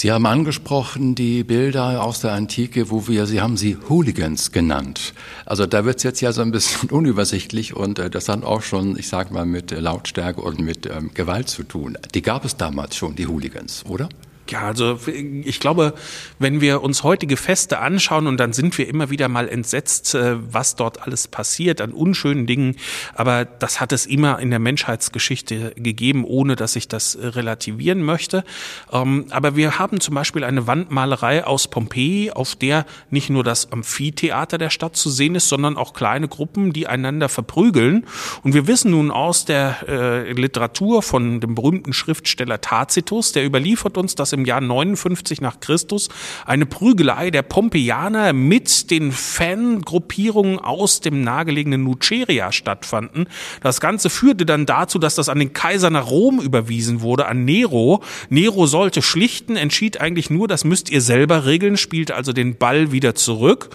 Sie 0.00 0.12
haben 0.12 0.26
angesprochen 0.26 1.16
die 1.16 1.42
Bilder 1.42 2.04
aus 2.04 2.20
der 2.20 2.30
Antike, 2.30 2.88
wo 2.88 3.08
wir, 3.08 3.26
Sie 3.26 3.40
haben 3.40 3.56
sie 3.56 3.76
Hooligans 3.88 4.52
genannt. 4.52 5.12
Also 5.44 5.66
da 5.66 5.84
wird 5.84 5.96
es 5.96 6.04
jetzt 6.04 6.20
ja 6.20 6.30
so 6.30 6.40
ein 6.40 6.52
bisschen 6.52 6.90
unübersichtlich 6.92 7.74
und 7.74 7.98
äh, 7.98 8.08
das 8.08 8.28
hat 8.28 8.44
auch 8.44 8.62
schon, 8.62 8.96
ich 8.96 9.08
sag 9.08 9.32
mal, 9.32 9.44
mit 9.44 9.72
Lautstärke 9.72 10.40
und 10.40 10.60
mit 10.60 10.86
ähm, 10.86 11.10
Gewalt 11.14 11.48
zu 11.48 11.64
tun. 11.64 11.98
Die 12.14 12.22
gab 12.22 12.44
es 12.44 12.56
damals 12.56 12.94
schon, 12.94 13.16
die 13.16 13.26
Hooligans, 13.26 13.86
oder? 13.86 14.08
Ja, 14.50 14.62
also 14.62 14.98
ich 15.44 15.60
glaube, 15.60 15.94
wenn 16.38 16.60
wir 16.60 16.82
uns 16.82 17.02
heutige 17.02 17.36
Feste 17.36 17.78
anschauen 17.78 18.26
und 18.26 18.38
dann 18.38 18.52
sind 18.52 18.78
wir 18.78 18.88
immer 18.88 19.10
wieder 19.10 19.28
mal 19.28 19.48
entsetzt, 19.48 20.14
äh, 20.14 20.36
was 20.52 20.76
dort 20.76 21.02
alles 21.02 21.28
passiert 21.28 21.80
an 21.80 21.92
unschönen 21.92 22.46
Dingen. 22.46 22.76
Aber 23.14 23.44
das 23.44 23.80
hat 23.80 23.92
es 23.92 24.06
immer 24.06 24.38
in 24.38 24.50
der 24.50 24.58
Menschheitsgeschichte 24.58 25.72
gegeben, 25.76 26.24
ohne 26.24 26.56
dass 26.56 26.76
ich 26.76 26.88
das 26.88 27.14
äh, 27.14 27.26
relativieren 27.26 28.02
möchte. 28.02 28.44
Ähm, 28.92 29.26
aber 29.30 29.56
wir 29.56 29.78
haben 29.78 30.00
zum 30.00 30.14
Beispiel 30.14 30.44
eine 30.44 30.66
Wandmalerei 30.66 31.44
aus 31.44 31.68
Pompeji, 31.68 32.30
auf 32.30 32.56
der 32.56 32.86
nicht 33.10 33.30
nur 33.30 33.44
das 33.44 33.70
Amphitheater 33.72 34.58
der 34.58 34.70
Stadt 34.70 34.96
zu 34.96 35.10
sehen 35.10 35.34
ist, 35.34 35.48
sondern 35.48 35.76
auch 35.76 35.92
kleine 35.92 36.28
Gruppen, 36.28 36.72
die 36.72 36.86
einander 36.86 37.28
verprügeln. 37.28 38.06
Und 38.42 38.54
wir 38.54 38.66
wissen 38.66 38.92
nun 38.92 39.10
aus 39.10 39.44
der 39.44 39.76
äh, 39.88 40.32
Literatur 40.32 41.02
von 41.02 41.40
dem 41.40 41.54
berühmten 41.54 41.92
Schriftsteller 41.92 42.60
Tacitus, 42.60 43.32
der 43.32 43.44
überliefert 43.44 43.96
uns, 43.98 44.14
dass 44.14 44.32
im 44.38 44.44
Jahr 44.44 44.60
59 44.60 45.40
nach 45.40 45.60
Christus 45.60 46.08
eine 46.46 46.66
Prügelei 46.66 47.30
der 47.30 47.42
Pompeianer 47.42 48.32
mit 48.32 48.90
den 48.90 49.12
Fangruppierungen 49.12 50.58
aus 50.58 51.00
dem 51.00 51.22
nahegelegenen 51.22 51.82
Nuceria 51.84 52.52
stattfanden. 52.52 53.26
Das 53.62 53.80
Ganze 53.80 54.10
führte 54.10 54.46
dann 54.46 54.66
dazu, 54.66 54.98
dass 54.98 55.16
das 55.16 55.28
an 55.28 55.38
den 55.38 55.52
Kaiser 55.52 55.90
nach 55.90 56.10
Rom 56.10 56.40
überwiesen 56.40 57.00
wurde, 57.00 57.26
an 57.26 57.44
Nero. 57.44 58.02
Nero 58.30 58.66
sollte 58.66 59.02
schlichten, 59.02 59.56
entschied 59.56 60.00
eigentlich 60.00 60.30
nur, 60.30 60.48
das 60.48 60.64
müsst 60.64 60.90
ihr 60.90 61.00
selber 61.00 61.44
regeln, 61.44 61.76
spielte 61.76 62.14
also 62.14 62.32
den 62.32 62.56
Ball 62.56 62.92
wieder 62.92 63.14
zurück 63.14 63.70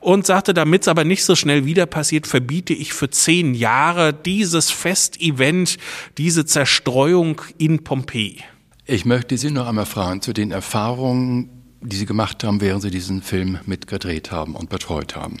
und 0.00 0.26
sagte, 0.26 0.54
damit 0.54 0.82
es 0.82 0.88
aber 0.88 1.04
nicht 1.04 1.24
so 1.24 1.36
schnell 1.36 1.64
wieder 1.64 1.86
passiert, 1.86 2.26
verbiete 2.26 2.74
ich 2.74 2.92
für 2.92 3.10
zehn 3.10 3.54
Jahre 3.54 4.12
dieses 4.12 4.70
Festevent, 4.70 5.78
diese 6.16 6.44
Zerstreuung 6.44 7.40
in 7.58 7.84
Pompeji. 7.84 8.42
Ich 8.90 9.04
möchte 9.04 9.36
Sie 9.36 9.50
noch 9.50 9.66
einmal 9.66 9.84
fragen 9.84 10.22
zu 10.22 10.32
den 10.32 10.50
Erfahrungen, 10.50 11.50
die 11.82 11.94
Sie 11.94 12.06
gemacht 12.06 12.42
haben, 12.42 12.62
während 12.62 12.80
Sie 12.80 12.90
diesen 12.90 13.20
Film 13.20 13.58
mitgedreht 13.66 14.32
haben 14.32 14.56
und 14.56 14.70
betreut 14.70 15.14
haben. 15.14 15.36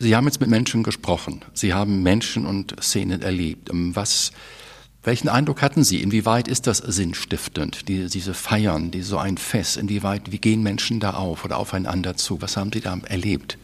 Sie 0.00 0.16
haben 0.16 0.26
jetzt 0.26 0.40
mit 0.40 0.50
Menschen 0.50 0.82
gesprochen. 0.82 1.44
Sie 1.52 1.72
haben 1.72 2.02
Menschen 2.02 2.46
und 2.46 2.74
Szenen 2.82 3.22
erlebt. 3.22 3.70
Was, 3.72 4.32
welchen 5.04 5.28
Eindruck 5.28 5.62
hatten 5.62 5.84
Sie? 5.84 6.02
Inwieweit 6.02 6.48
ist 6.48 6.66
das 6.66 6.78
sinnstiftend, 6.78 7.88
die, 7.88 8.08
diese 8.08 8.34
Feiern, 8.34 8.90
die, 8.90 9.02
so 9.02 9.18
ein 9.18 9.38
Fest? 9.38 9.76
Inwieweit, 9.76 10.32
wie 10.32 10.38
gehen 10.38 10.64
Menschen 10.64 10.98
da 10.98 11.12
auf 11.12 11.44
oder 11.44 11.58
aufeinander 11.58 12.16
zu? 12.16 12.42
Was 12.42 12.56
haben 12.56 12.72
Sie 12.72 12.80
da 12.80 12.98
erlebt? 13.08 13.56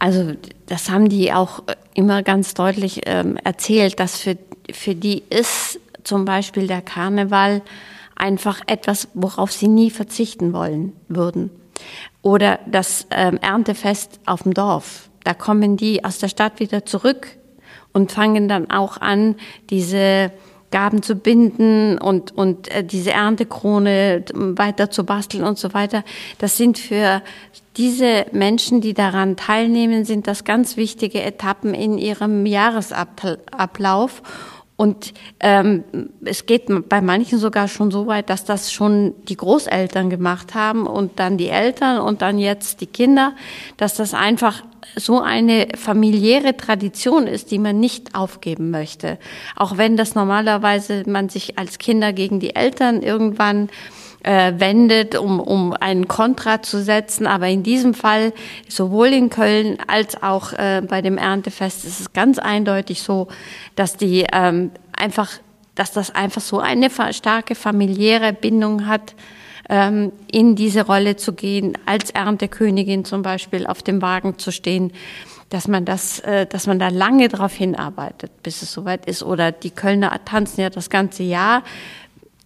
Also 0.00 0.34
das 0.66 0.90
haben 0.90 1.08
die 1.08 1.32
auch 1.32 1.62
immer 1.94 2.24
ganz 2.24 2.54
deutlich 2.54 3.02
ähm, 3.06 3.36
erzählt, 3.36 4.00
dass 4.00 4.18
für, 4.18 4.36
für 4.72 4.96
die 4.96 5.22
ist 5.30 5.78
zum 6.04 6.24
Beispiel 6.24 6.66
der 6.66 6.82
Karneval 6.82 7.62
einfach 8.16 8.60
etwas, 8.66 9.08
worauf 9.14 9.52
sie 9.52 9.68
nie 9.68 9.90
verzichten 9.90 10.52
wollen 10.52 10.92
würden. 11.08 11.50
Oder 12.22 12.60
das 12.66 13.06
ähm, 13.10 13.38
Erntefest 13.38 14.20
auf 14.26 14.44
dem 14.44 14.54
Dorf. 14.54 15.08
Da 15.24 15.34
kommen 15.34 15.76
die 15.76 16.04
aus 16.04 16.18
der 16.18 16.28
Stadt 16.28 16.60
wieder 16.60 16.84
zurück 16.84 17.26
und 17.92 18.12
fangen 18.12 18.48
dann 18.48 18.70
auch 18.70 19.00
an, 19.00 19.36
diese 19.70 20.32
Gaben 20.70 21.02
zu 21.02 21.14
binden 21.14 21.98
und, 21.98 22.32
und 22.32 22.68
äh, 22.74 22.82
diese 22.82 23.12
Erntekrone 23.12 24.24
weiter 24.34 24.90
zu 24.90 25.04
basteln 25.04 25.44
und 25.44 25.58
so 25.58 25.74
weiter. 25.74 26.02
Das 26.38 26.56
sind 26.56 26.78
für 26.78 27.22
diese 27.76 28.26
Menschen, 28.32 28.80
die 28.80 28.94
daran 28.94 29.36
teilnehmen, 29.36 30.04
sind 30.04 30.26
das 30.26 30.44
ganz 30.44 30.76
wichtige 30.76 31.22
Etappen 31.22 31.74
in 31.74 31.98
ihrem 31.98 32.44
Jahresablauf. 32.46 34.22
Und 34.82 35.14
ähm, 35.38 35.84
es 36.24 36.44
geht 36.44 36.64
bei 36.88 37.00
manchen 37.00 37.38
sogar 37.38 37.68
schon 37.68 37.92
so 37.92 38.08
weit, 38.08 38.28
dass 38.28 38.44
das 38.44 38.72
schon 38.72 39.14
die 39.28 39.36
Großeltern 39.36 40.10
gemacht 40.10 40.56
haben 40.56 40.88
und 40.88 41.20
dann 41.20 41.38
die 41.38 41.50
Eltern 41.50 42.00
und 42.00 42.20
dann 42.20 42.36
jetzt 42.36 42.80
die 42.80 42.88
Kinder, 42.88 43.32
dass 43.76 43.94
das 43.94 44.12
einfach 44.12 44.64
so 44.96 45.20
eine 45.20 45.68
familiäre 45.78 46.56
Tradition 46.56 47.28
ist, 47.28 47.52
die 47.52 47.60
man 47.60 47.78
nicht 47.78 48.16
aufgeben 48.16 48.72
möchte. 48.72 49.18
Auch 49.54 49.76
wenn 49.76 49.96
das 49.96 50.16
normalerweise 50.16 51.04
man 51.06 51.28
sich 51.28 51.60
als 51.60 51.78
Kinder 51.78 52.12
gegen 52.12 52.40
die 52.40 52.56
Eltern 52.56 53.02
irgendwann 53.02 53.70
äh, 54.22 54.52
wendet, 54.56 55.16
um, 55.16 55.40
um 55.40 55.72
einen 55.72 56.08
Kontra 56.08 56.62
zu 56.62 56.82
setzen. 56.82 57.26
Aber 57.26 57.48
in 57.48 57.62
diesem 57.62 57.94
Fall, 57.94 58.32
sowohl 58.68 59.08
in 59.08 59.30
Köln 59.30 59.78
als 59.86 60.22
auch 60.22 60.52
äh, 60.52 60.82
bei 60.86 61.02
dem 61.02 61.18
Erntefest, 61.18 61.84
ist 61.84 62.00
es 62.00 62.12
ganz 62.12 62.38
eindeutig 62.38 63.02
so, 63.02 63.28
dass 63.76 63.96
die 63.96 64.26
ähm, 64.32 64.70
einfach, 64.96 65.30
dass 65.74 65.92
das 65.92 66.14
einfach 66.14 66.42
so 66.42 66.60
eine 66.60 66.88
starke 67.10 67.54
familiäre 67.54 68.32
Bindung 68.32 68.86
hat, 68.86 69.14
ähm, 69.68 70.12
in 70.30 70.56
diese 70.56 70.86
Rolle 70.86 71.16
zu 71.16 71.32
gehen, 71.32 71.78
als 71.86 72.10
Erntekönigin 72.10 73.04
zum 73.04 73.22
Beispiel 73.22 73.66
auf 73.66 73.82
dem 73.82 74.02
Wagen 74.02 74.38
zu 74.38 74.50
stehen 74.50 74.92
dass 75.52 75.68
man 75.68 75.84
das, 75.84 76.20
äh, 76.20 76.46
dass 76.46 76.66
man 76.66 76.78
da 76.78 76.88
lange 76.88 77.28
darauf 77.28 77.52
hinarbeitet, 77.52 78.42
bis 78.42 78.62
es 78.62 78.72
soweit 78.72 79.04
ist. 79.04 79.22
Oder 79.22 79.52
die 79.52 79.70
Kölner 79.70 80.18
tanzen 80.24 80.62
ja 80.62 80.70
das 80.70 80.88
ganze 80.88 81.24
Jahr 81.24 81.62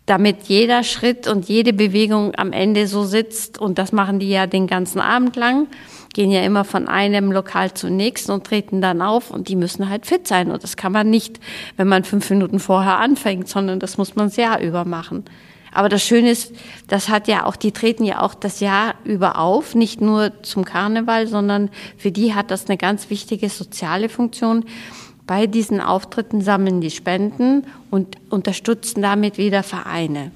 damit 0.06 0.44
jeder 0.44 0.84
Schritt 0.84 1.26
und 1.26 1.48
jede 1.48 1.72
Bewegung 1.72 2.32
am 2.36 2.52
Ende 2.52 2.86
so 2.86 3.04
sitzt. 3.04 3.58
Und 3.58 3.78
das 3.78 3.92
machen 3.92 4.20
die 4.20 4.30
ja 4.30 4.46
den 4.46 4.68
ganzen 4.68 5.00
Abend 5.00 5.34
lang, 5.34 5.66
gehen 6.14 6.30
ja 6.30 6.42
immer 6.42 6.64
von 6.64 6.86
einem 6.88 7.32
Lokal 7.32 7.74
zum 7.74 7.96
nächsten 7.96 8.30
und 8.30 8.44
treten 8.44 8.80
dann 8.80 9.02
auf. 9.02 9.32
Und 9.32 9.48
die 9.48 9.56
müssen 9.56 9.88
halt 9.88 10.06
fit 10.06 10.28
sein. 10.28 10.50
Und 10.52 10.62
das 10.62 10.76
kann 10.76 10.92
man 10.92 11.10
nicht, 11.10 11.40
wenn 11.76 11.88
man 11.88 12.04
fünf 12.04 12.30
Minuten 12.30 12.60
vorher 12.60 12.98
anfängt, 12.98 13.48
sondern 13.48 13.80
das 13.80 13.98
muss 13.98 14.14
man 14.14 14.28
das 14.28 14.36
Jahr 14.36 14.60
über 14.60 14.84
machen. 14.84 15.24
Aber 15.72 15.90
das 15.90 16.02
Schöne 16.02 16.30
ist, 16.30 16.54
das 16.88 17.10
hat 17.10 17.28
ja 17.28 17.44
auch, 17.44 17.54
die 17.54 17.70
treten 17.70 18.04
ja 18.04 18.22
auch 18.22 18.34
das 18.34 18.60
Jahr 18.60 18.94
über 19.04 19.38
auf, 19.38 19.74
nicht 19.74 20.00
nur 20.00 20.42
zum 20.42 20.64
Karneval, 20.64 21.26
sondern 21.26 21.68
für 21.98 22.10
die 22.10 22.32
hat 22.32 22.50
das 22.50 22.66
eine 22.66 22.78
ganz 22.78 23.10
wichtige 23.10 23.50
soziale 23.50 24.08
Funktion 24.08 24.64
bei 25.26 25.46
diesen 25.46 25.80
Auftritten 25.80 26.40
sammeln 26.40 26.80
die 26.80 26.90
Spenden 26.90 27.66
und 27.90 28.16
unterstützen 28.30 29.02
damit 29.02 29.38
wieder 29.38 29.62
Vereine. 29.62 30.30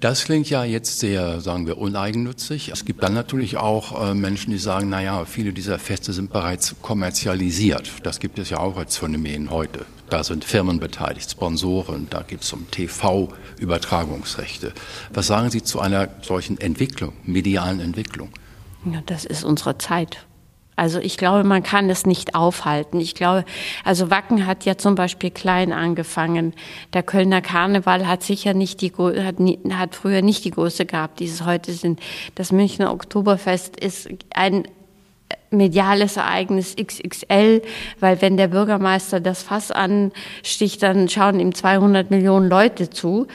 Das 0.00 0.24
klingt 0.24 0.48
ja 0.48 0.64
jetzt 0.64 0.98
sehr, 0.98 1.42
sagen 1.42 1.66
wir, 1.66 1.76
uneigennützig. 1.76 2.70
Es 2.70 2.86
gibt 2.86 3.02
dann 3.02 3.12
natürlich 3.12 3.58
auch 3.58 4.10
äh, 4.10 4.14
Menschen, 4.14 4.50
die 4.50 4.56
sagen, 4.56 4.88
naja, 4.88 5.26
viele 5.26 5.52
dieser 5.52 5.78
Feste 5.78 6.14
sind 6.14 6.32
bereits 6.32 6.74
kommerzialisiert. 6.80 7.90
Das 8.02 8.18
gibt 8.18 8.38
es 8.38 8.48
ja 8.48 8.60
auch 8.60 8.78
als 8.78 8.96
Phänomen 8.96 9.50
heute. 9.50 9.84
Da 10.08 10.24
sind 10.24 10.44
Firmen 10.44 10.80
beteiligt, 10.80 11.30
Sponsoren, 11.30 12.06
da 12.08 12.22
gibt 12.22 12.44
es 12.44 12.52
um 12.54 12.70
TV-Übertragungsrechte. 12.70 14.72
Was 15.12 15.26
sagen 15.26 15.50
Sie 15.50 15.62
zu 15.62 15.80
einer 15.80 16.08
solchen 16.22 16.58
Entwicklung, 16.58 17.12
medialen 17.24 17.80
Entwicklung? 17.80 18.30
Ja, 18.86 19.02
das 19.04 19.26
ist 19.26 19.44
unsere 19.44 19.76
Zeit. 19.76 20.24
Also 20.80 20.98
ich 20.98 21.18
glaube, 21.18 21.44
man 21.44 21.62
kann 21.62 21.90
es 21.90 22.06
nicht 22.06 22.34
aufhalten. 22.34 23.00
Ich 23.00 23.14
glaube, 23.14 23.44
also 23.84 24.10
Wacken 24.10 24.46
hat 24.46 24.64
ja 24.64 24.78
zum 24.78 24.94
Beispiel 24.94 25.30
klein 25.30 25.74
angefangen. 25.74 26.54
Der 26.94 27.02
Kölner 27.02 27.42
Karneval 27.42 28.08
hat 28.08 28.22
sicher 28.22 28.54
nicht 28.54 28.80
die 28.80 28.90
hat, 28.90 29.36
hat 29.74 29.94
früher 29.94 30.22
nicht 30.22 30.42
die 30.46 30.52
Größe 30.52 30.86
gehabt, 30.86 31.20
die 31.20 31.26
es 31.26 31.44
heute 31.44 31.74
sind. 31.74 32.00
Das 32.34 32.50
Münchner 32.50 32.94
Oktoberfest 32.94 33.78
ist 33.78 34.08
ein 34.34 34.66
mediales 35.50 36.16
Ereignis 36.16 36.76
XXL, 36.76 37.60
weil 37.98 38.22
wenn 38.22 38.38
der 38.38 38.48
Bürgermeister 38.48 39.20
das 39.20 39.42
Fass 39.42 39.70
ansticht, 39.70 40.82
dann 40.82 41.10
schauen 41.10 41.40
ihm 41.40 41.54
200 41.54 42.10
Millionen 42.10 42.48
Leute 42.48 42.88
zu. 42.88 43.26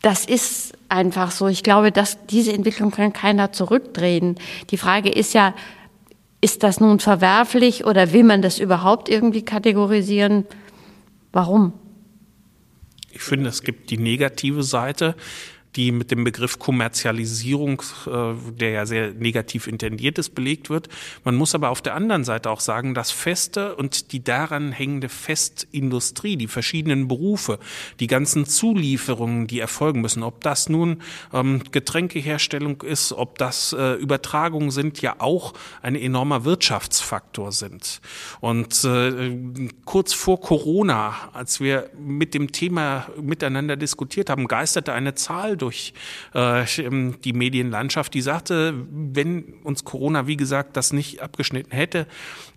Das 0.00 0.24
ist 0.24 0.72
einfach 0.88 1.30
so. 1.30 1.46
Ich 1.46 1.62
glaube, 1.62 1.92
dass 1.92 2.24
diese 2.24 2.54
Entwicklung 2.54 2.90
kann 2.90 3.12
keiner 3.12 3.52
zurückdrehen. 3.52 4.36
Die 4.70 4.78
Frage 4.78 5.10
ist 5.10 5.34
ja, 5.34 5.52
ist 6.44 6.62
das 6.62 6.78
nun 6.78 7.00
verwerflich 7.00 7.86
oder 7.86 8.12
will 8.12 8.22
man 8.22 8.42
das 8.42 8.58
überhaupt 8.58 9.08
irgendwie 9.08 9.46
kategorisieren? 9.46 10.44
Warum? 11.32 11.72
Ich 13.12 13.22
finde, 13.22 13.48
es 13.48 13.62
gibt 13.62 13.88
die 13.88 13.96
negative 13.96 14.62
Seite 14.62 15.16
die 15.76 15.90
mit 15.90 16.10
dem 16.10 16.24
Begriff 16.24 16.58
Kommerzialisierung, 16.58 17.82
äh, 18.06 18.34
der 18.58 18.70
ja 18.70 18.86
sehr 18.86 19.12
negativ 19.12 19.66
intendiert 19.66 20.18
ist, 20.18 20.34
belegt 20.34 20.70
wird. 20.70 20.88
Man 21.24 21.34
muss 21.34 21.54
aber 21.54 21.70
auf 21.70 21.82
der 21.82 21.94
anderen 21.94 22.24
Seite 22.24 22.50
auch 22.50 22.60
sagen, 22.60 22.94
dass 22.94 23.10
Feste 23.10 23.74
und 23.74 24.12
die 24.12 24.22
daran 24.22 24.72
hängende 24.72 25.08
Festindustrie, 25.08 26.36
die 26.36 26.46
verschiedenen 26.46 27.08
Berufe, 27.08 27.58
die 27.98 28.06
ganzen 28.06 28.46
Zulieferungen, 28.46 29.46
die 29.46 29.58
erfolgen 29.58 30.00
müssen, 30.00 30.22
ob 30.22 30.42
das 30.42 30.68
nun 30.68 31.02
ähm, 31.32 31.62
Getränkeherstellung 31.72 32.82
ist, 32.82 33.12
ob 33.12 33.38
das 33.38 33.72
äh, 33.72 33.94
Übertragungen 33.94 34.70
sind, 34.70 35.00
ja 35.00 35.16
auch 35.18 35.54
ein 35.82 35.96
enormer 35.96 36.44
Wirtschaftsfaktor 36.44 37.50
sind. 37.50 38.00
Und 38.40 38.84
äh, 38.84 39.70
kurz 39.84 40.12
vor 40.12 40.40
Corona, 40.40 41.30
als 41.32 41.60
wir 41.60 41.90
mit 41.98 42.34
dem 42.34 42.52
Thema 42.52 43.08
miteinander 43.20 43.76
diskutiert 43.76 44.30
haben, 44.30 44.46
geisterte 44.46 44.92
eine 44.92 45.14
Zahl 45.14 45.56
durch 45.56 45.63
äh, 45.70 46.64
die 47.24 47.32
Medienlandschaft, 47.32 48.14
die 48.14 48.20
sagte, 48.20 48.74
wenn 48.90 49.54
uns 49.62 49.84
Corona, 49.84 50.26
wie 50.26 50.36
gesagt, 50.36 50.76
das 50.76 50.92
nicht 50.92 51.22
abgeschnitten 51.22 51.72
hätte, 51.72 52.06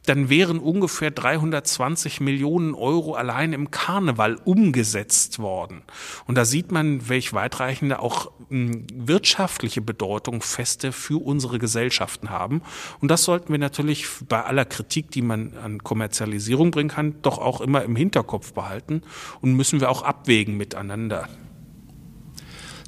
dann 0.07 0.29
wären 0.29 0.59
ungefähr 0.59 1.11
320 1.11 2.21
Millionen 2.21 2.73
Euro 2.73 3.13
allein 3.13 3.53
im 3.53 3.71
Karneval 3.71 4.37
umgesetzt 4.45 5.39
worden. 5.39 5.81
Und 6.25 6.37
da 6.37 6.45
sieht 6.45 6.71
man, 6.71 7.09
welch 7.09 7.33
weitreichende 7.33 7.99
auch 7.99 8.31
hm, 8.49 8.87
wirtschaftliche 8.93 9.81
Bedeutung 9.81 10.41
Feste 10.41 10.91
für 10.91 11.21
unsere 11.21 11.59
Gesellschaften 11.59 12.29
haben. 12.29 12.61
Und 13.01 13.11
das 13.11 13.23
sollten 13.23 13.51
wir 13.51 13.59
natürlich 13.59 14.07
bei 14.27 14.43
aller 14.43 14.65
Kritik, 14.65 15.11
die 15.11 15.21
man 15.21 15.53
an 15.57 15.83
Kommerzialisierung 15.83 16.71
bringen 16.71 16.89
kann, 16.89 17.21
doch 17.21 17.37
auch 17.37 17.61
immer 17.61 17.83
im 17.83 17.95
Hinterkopf 17.95 18.53
behalten 18.53 19.01
und 19.41 19.53
müssen 19.53 19.81
wir 19.81 19.89
auch 19.89 20.03
abwägen 20.03 20.55
miteinander. 20.55 21.27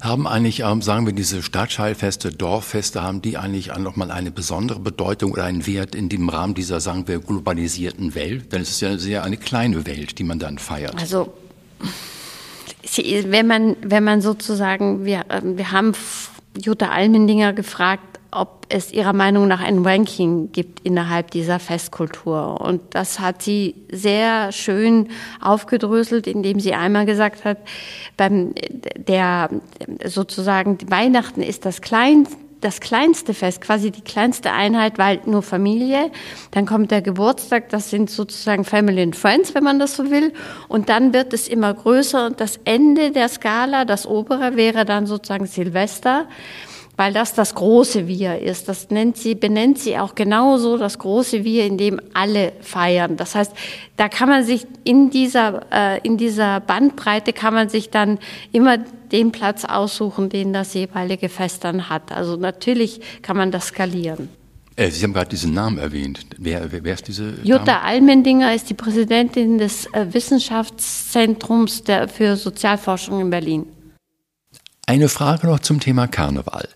Haben 0.00 0.26
eigentlich, 0.26 0.60
ähm, 0.60 0.80
sagen 0.80 1.04
wir, 1.04 1.12
diese 1.12 1.42
Stadtteilfeste, 1.42 2.30
Dorffeste, 2.30 3.02
haben 3.02 3.20
die 3.20 3.36
eigentlich 3.36 3.74
nochmal 3.76 4.10
eine 4.10 4.30
besondere 4.30 4.80
Bedeutung 4.80 5.32
oder 5.32 5.44
einen 5.44 5.66
Wert 5.66 5.94
in 5.94 6.08
dem 6.08 6.28
Rahmen 6.28 6.54
dieser, 6.54 6.80
sagen 6.80 7.06
wir, 7.06 7.18
globalisierten 7.20 8.14
Welt? 8.14 8.52
Denn 8.52 8.62
es 8.62 8.70
ist 8.70 8.80
ja 8.80 8.96
sehr 8.96 9.24
eine 9.24 9.36
kleine 9.36 9.86
Welt, 9.86 10.18
die 10.18 10.24
man 10.24 10.38
dann 10.38 10.58
feiert. 10.58 10.98
Also 10.98 11.32
wenn 13.06 13.46
man, 13.46 13.76
wenn 13.82 14.04
man 14.04 14.22
sozusagen, 14.22 15.04
wir, 15.04 15.26
ähm, 15.28 15.58
wir 15.58 15.70
haben 15.70 15.92
Jutta 16.60 16.88
Almendinger 16.88 17.52
gefragt, 17.52 18.09
ob 18.32 18.66
es 18.68 18.92
ihrer 18.92 19.12
Meinung 19.12 19.48
nach 19.48 19.60
ein 19.60 19.84
Ranking 19.84 20.52
gibt 20.52 20.80
innerhalb 20.86 21.30
dieser 21.30 21.58
Festkultur. 21.58 22.60
Und 22.60 22.80
das 22.90 23.20
hat 23.20 23.42
sie 23.42 23.74
sehr 23.90 24.52
schön 24.52 25.08
aufgedröselt, 25.40 26.26
indem 26.26 26.60
sie 26.60 26.74
einmal 26.74 27.06
gesagt 27.06 27.44
hat, 27.44 27.58
beim 28.16 28.54
der 28.96 29.50
sozusagen 30.04 30.78
Weihnachten 30.90 31.42
ist 31.42 31.64
das 31.64 31.80
kleinste 31.80 32.36
das 32.60 32.80
kleinste 32.80 33.32
Fest, 33.32 33.62
quasi 33.62 33.90
die 33.90 34.02
kleinste 34.02 34.52
Einheit, 34.52 34.98
weil 34.98 35.20
nur 35.24 35.42
Familie. 35.42 36.10
Dann 36.50 36.66
kommt 36.66 36.90
der 36.90 37.00
Geburtstag, 37.02 37.70
das 37.70 37.90
sind 37.90 38.10
sozusagen 38.10 38.64
Family 38.64 39.02
and 39.02 39.16
Friends, 39.16 39.54
wenn 39.54 39.64
man 39.64 39.78
das 39.78 39.96
so 39.96 40.10
will. 40.10 40.32
Und 40.68 40.88
dann 40.88 41.14
wird 41.14 41.32
es 41.32 41.48
immer 41.48 41.72
größer 41.72 42.26
und 42.26 42.40
das 42.40 42.60
Ende 42.64 43.12
der 43.12 43.28
Skala, 43.28 43.84
das 43.84 44.06
obere, 44.06 44.56
wäre 44.56 44.84
dann 44.84 45.06
sozusagen 45.06 45.46
Silvester 45.46 46.26
weil 47.00 47.14
das 47.14 47.32
das 47.32 47.54
große 47.54 48.06
Wir 48.08 48.40
ist. 48.40 48.68
Das 48.68 48.90
nennt 48.90 49.16
sie, 49.16 49.34
benennt 49.34 49.78
sie 49.78 49.96
auch 49.96 50.14
genauso 50.14 50.76
das 50.76 50.98
große 50.98 51.44
Wir, 51.44 51.64
in 51.64 51.78
dem 51.78 51.98
alle 52.12 52.52
feiern. 52.60 53.16
Das 53.16 53.34
heißt, 53.34 53.54
da 53.96 54.10
kann 54.10 54.28
man 54.28 54.44
sich 54.44 54.66
in 54.84 55.08
dieser, 55.08 55.62
äh, 55.72 56.00
in 56.06 56.18
dieser 56.18 56.60
Bandbreite 56.60 57.32
kann 57.32 57.54
man 57.54 57.70
sich 57.70 57.88
dann 57.88 58.18
immer 58.52 58.76
den 58.76 59.32
Platz 59.32 59.64
aussuchen, 59.64 60.28
den 60.28 60.52
das 60.52 60.74
jeweilige 60.74 61.30
Fest 61.30 61.64
dann 61.64 61.88
hat. 61.88 62.12
Also 62.12 62.36
natürlich 62.36 63.00
kann 63.22 63.38
man 63.38 63.50
das 63.50 63.68
skalieren. 63.68 64.28
Äh, 64.76 64.90
sie 64.90 65.02
haben 65.02 65.14
gerade 65.14 65.30
diesen 65.30 65.54
Namen 65.54 65.78
erwähnt. 65.78 66.26
Wer, 66.36 66.70
wer, 66.70 66.84
wer 66.84 66.92
ist 66.92 67.08
diese? 67.08 67.32
Jutta 67.42 67.64
Dame? 67.64 67.82
Almendinger 67.82 68.54
ist 68.54 68.68
die 68.68 68.74
Präsidentin 68.74 69.56
des 69.56 69.86
äh, 69.94 70.04
Wissenschaftszentrums 70.10 71.82
der, 71.82 72.08
für 72.08 72.36
Sozialforschung 72.36 73.22
in 73.22 73.30
Berlin. 73.30 73.64
Eine 74.90 75.08
Frage 75.08 75.46
noch 75.46 75.60
zum 75.60 75.78
Thema 75.78 76.08
Karneval. 76.08 76.68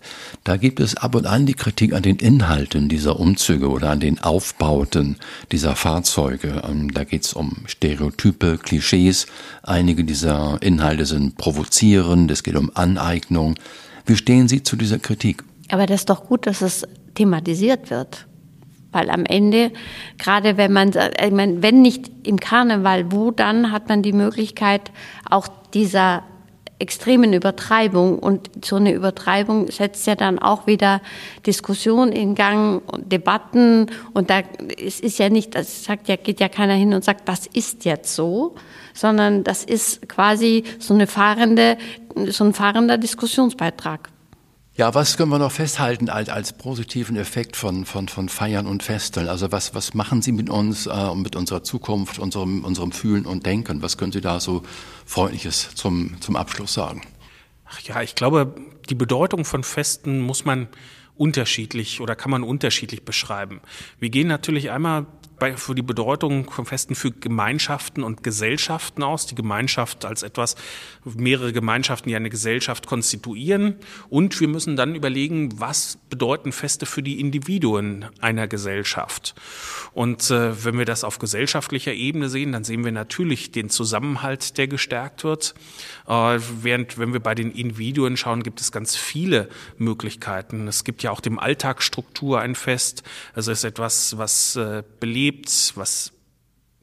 Da 0.45 0.55
gibt 0.55 0.79
es 0.79 0.95
ab 0.95 1.15
und 1.15 1.25
an 1.25 1.45
die 1.45 1.53
Kritik 1.53 1.91
an 1.91 2.01
den 2.01 2.15
Inhalten 2.15 2.87
dieser 2.87 3.19
Umzüge 3.19 3.69
oder 3.69 3.89
an 3.89 3.99
den 3.99 4.21
Aufbauten 4.21 5.17
dieser 5.51 5.75
Fahrzeuge. 5.75 6.61
Ähm, 6.65 6.93
da 6.93 7.03
geht 7.03 7.25
es 7.25 7.33
um 7.33 7.65
Stereotype, 7.65 8.57
Klischees. 8.57 9.27
Einige 9.63 10.05
dieser 10.05 10.57
Inhalte 10.61 11.05
sind 11.05 11.37
provozierend, 11.37 12.31
es 12.31 12.43
geht 12.43 12.55
um 12.55 12.71
Aneignung. 12.73 13.55
Wie 14.05 14.15
stehen 14.15 14.47
Sie 14.47 14.63
zu 14.63 14.77
dieser 14.77 14.99
Kritik? 14.99 15.43
Aber 15.69 15.85
das 15.85 15.99
ist 15.99 16.09
doch 16.09 16.25
gut, 16.25 16.47
dass 16.47 16.61
es 16.61 16.87
thematisiert 17.15 17.89
wird. 17.89 18.27
Weil 18.93 19.09
am 19.09 19.25
Ende, 19.25 19.73
gerade 20.17 20.55
wenn 20.55 20.71
man, 20.71 20.91
ich 20.91 21.31
meine, 21.31 21.61
wenn 21.61 21.81
nicht 21.81 22.09
im 22.23 22.39
Karneval, 22.39 23.11
wo 23.11 23.31
dann 23.31 23.73
hat 23.73 23.89
man 23.89 24.03
die 24.03 24.13
Möglichkeit, 24.13 24.93
auch 25.29 25.49
dieser 25.73 26.23
extremen 26.79 27.33
Übertreibung. 27.33 28.19
Und 28.19 28.49
so 28.63 28.75
eine 28.75 28.93
Übertreibung 28.93 29.71
setzt 29.71 30.07
ja 30.07 30.15
dann 30.15 30.39
auch 30.39 30.67
wieder 30.67 31.01
Diskussion 31.45 32.11
in 32.11 32.35
Gang 32.35 32.81
und 32.91 33.11
Debatten. 33.11 33.87
Und 34.13 34.29
da 34.29 34.41
es 34.77 34.99
ist 34.99 35.17
ja 35.19 35.29
nicht, 35.29 35.55
das 35.55 35.83
sagt 35.83 36.07
ja, 36.07 36.15
geht 36.15 36.39
ja 36.39 36.49
keiner 36.49 36.73
hin 36.73 36.93
und 36.93 37.03
sagt, 37.03 37.27
das 37.27 37.47
ist 37.47 37.85
jetzt 37.85 38.15
so, 38.15 38.55
sondern 38.93 39.43
das 39.43 39.63
ist 39.63 40.07
quasi 40.07 40.63
so 40.79 40.93
eine 40.93 41.07
fahrende, 41.07 41.77
so 42.27 42.43
ein 42.43 42.53
fahrender 42.53 42.97
Diskussionsbeitrag. 42.97 44.09
Ja, 44.77 44.93
was 44.93 45.15
können 45.15 45.31
wir 45.31 45.39
noch 45.39 45.53
festhalten 45.53 46.09
als, 46.09 46.27
als 46.27 46.51
positiven 46.51 47.15
Effekt 47.15 47.55
von, 47.55 47.85
von, 47.85 48.09
von 48.09 48.27
Feiern 48.27 48.67
und 48.67 48.83
Festen? 48.83 49.29
Also 49.29 49.53
was, 49.53 49.73
was 49.73 49.93
machen 49.93 50.21
Sie 50.21 50.33
mit 50.33 50.49
uns 50.49 50.85
äh, 50.85 50.89
und 50.89 51.21
mit 51.21 51.37
unserer 51.37 51.63
Zukunft, 51.63 52.19
unserem, 52.19 52.65
unserem 52.65 52.91
Fühlen 52.91 53.25
und 53.25 53.45
Denken? 53.45 53.81
Was 53.81 53.97
können 53.97 54.11
Sie 54.11 54.19
da 54.19 54.41
so 54.41 54.63
Freundliches 55.05 55.75
zum, 55.75 56.19
zum 56.19 56.35
Abschluss 56.35 56.73
sagen? 56.73 57.03
Ach 57.63 57.79
ja, 57.79 58.01
ich 58.01 58.15
glaube, 58.15 58.53
die 58.89 58.95
Bedeutung 58.95 59.45
von 59.45 59.63
Festen 59.63 60.19
muss 60.19 60.43
man 60.43 60.67
unterschiedlich 61.15 62.01
oder 62.01 62.17
kann 62.17 62.31
man 62.31 62.43
unterschiedlich 62.43 63.05
beschreiben. 63.05 63.61
Wir 63.99 64.09
gehen 64.09 64.27
natürlich 64.27 64.71
einmal 64.71 65.05
bei, 65.39 65.57
für 65.57 65.75
die 65.75 65.81
Bedeutung 65.81 66.49
von 66.49 66.65
Festen 66.65 66.95
für 66.95 67.11
Gemeinschaften 67.11 68.03
und 68.03 68.23
Gesellschaften 68.23 69.03
aus. 69.03 69.25
Die 69.25 69.35
Gemeinschaft 69.35 70.05
als 70.05 70.23
etwas, 70.23 70.55
mehrere 71.03 71.53
Gemeinschaften, 71.53 72.09
die 72.09 72.15
eine 72.15 72.29
Gesellschaft 72.29 72.87
konstituieren. 72.87 73.75
Und 74.09 74.39
wir 74.39 74.47
müssen 74.47 74.75
dann 74.75 74.95
überlegen, 74.95 75.59
was 75.59 75.97
bedeuten 76.09 76.51
Feste 76.51 76.85
für 76.85 77.03
die 77.03 77.19
Individuen 77.19 78.05
einer 78.21 78.47
Gesellschaft. 78.47 79.35
Und 79.93 80.29
äh, 80.31 80.63
wenn 80.63 80.77
wir 80.77 80.85
das 80.85 81.03
auf 81.03 81.19
gesellschaftlicher 81.19 81.93
Ebene 81.93 82.29
sehen, 82.29 82.51
dann 82.51 82.63
sehen 82.63 82.85
wir 82.85 82.91
natürlich 82.91 83.51
den 83.51 83.69
Zusammenhalt, 83.69 84.57
der 84.57 84.67
gestärkt 84.67 85.23
wird. 85.23 85.55
Äh, 86.07 86.39
während, 86.61 86.97
wenn 86.97 87.13
wir 87.13 87.19
bei 87.19 87.35
den 87.35 87.51
Individuen 87.51 88.17
schauen, 88.17 88.43
gibt 88.43 88.61
es 88.61 88.71
ganz 88.71 88.95
viele 88.95 89.49
Möglichkeiten. 89.77 90.67
Es 90.67 90.83
gibt 90.83 91.03
ja 91.03 91.11
auch 91.11 91.21
dem 91.21 91.39
Alltagsstruktur 91.39 92.39
ein 92.39 92.55
Fest. 92.55 93.03
Also 93.33 93.51
es 93.51 93.59
ist 93.59 93.63
etwas, 93.65 94.17
was 94.17 94.55
äh, 94.55 94.83
belebt 94.99 95.24
lebt, 95.25 95.73
was 95.75 96.11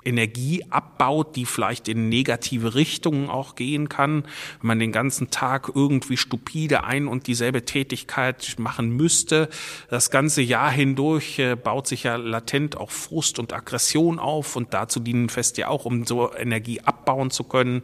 Energie 0.04 0.64
abbaut, 0.70 1.36
die 1.36 1.46
vielleicht 1.46 1.88
in 1.88 2.08
negative 2.08 2.74
Richtungen 2.74 3.28
auch 3.28 3.54
gehen 3.54 3.88
kann, 3.88 4.24
wenn 4.60 4.68
man 4.68 4.78
den 4.78 4.92
ganzen 4.92 5.30
Tag 5.30 5.70
irgendwie 5.74 6.16
stupide 6.16 6.84
ein 6.84 7.06
und 7.06 7.26
dieselbe 7.26 7.64
Tätigkeit 7.64 8.54
machen 8.58 8.90
müsste. 8.90 9.48
Das 9.88 10.10
ganze 10.10 10.42
Jahr 10.42 10.70
hindurch 10.70 11.38
äh, 11.38 11.56
baut 11.56 11.86
sich 11.86 12.04
ja 12.04 12.16
latent 12.16 12.76
auch 12.76 12.90
Frust 12.90 13.38
und 13.38 13.52
Aggression 13.52 14.18
auf 14.18 14.56
und 14.56 14.74
dazu 14.74 15.00
dienen 15.00 15.28
Fest 15.28 15.58
ja 15.58 15.68
auch, 15.68 15.84
um 15.84 16.06
so 16.06 16.32
Energie 16.34 16.80
abbauen 16.80 17.30
zu 17.30 17.44
können. 17.44 17.82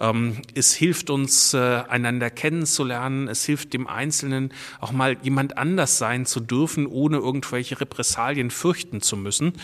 Ähm, 0.00 0.42
es 0.54 0.74
hilft 0.74 1.10
uns, 1.10 1.54
äh, 1.54 1.82
einander 1.88 2.30
kennenzulernen. 2.30 3.28
Es 3.28 3.44
hilft 3.44 3.72
dem 3.72 3.86
Einzelnen 3.86 4.52
auch 4.80 4.92
mal 4.92 5.16
jemand 5.22 5.58
anders 5.58 5.98
sein 5.98 6.26
zu 6.26 6.40
dürfen, 6.40 6.86
ohne 6.86 7.18
irgendwelche 7.18 7.80
Repressalien 7.80 8.50
fürchten 8.50 9.00
zu 9.00 9.16
müssen. 9.16 9.54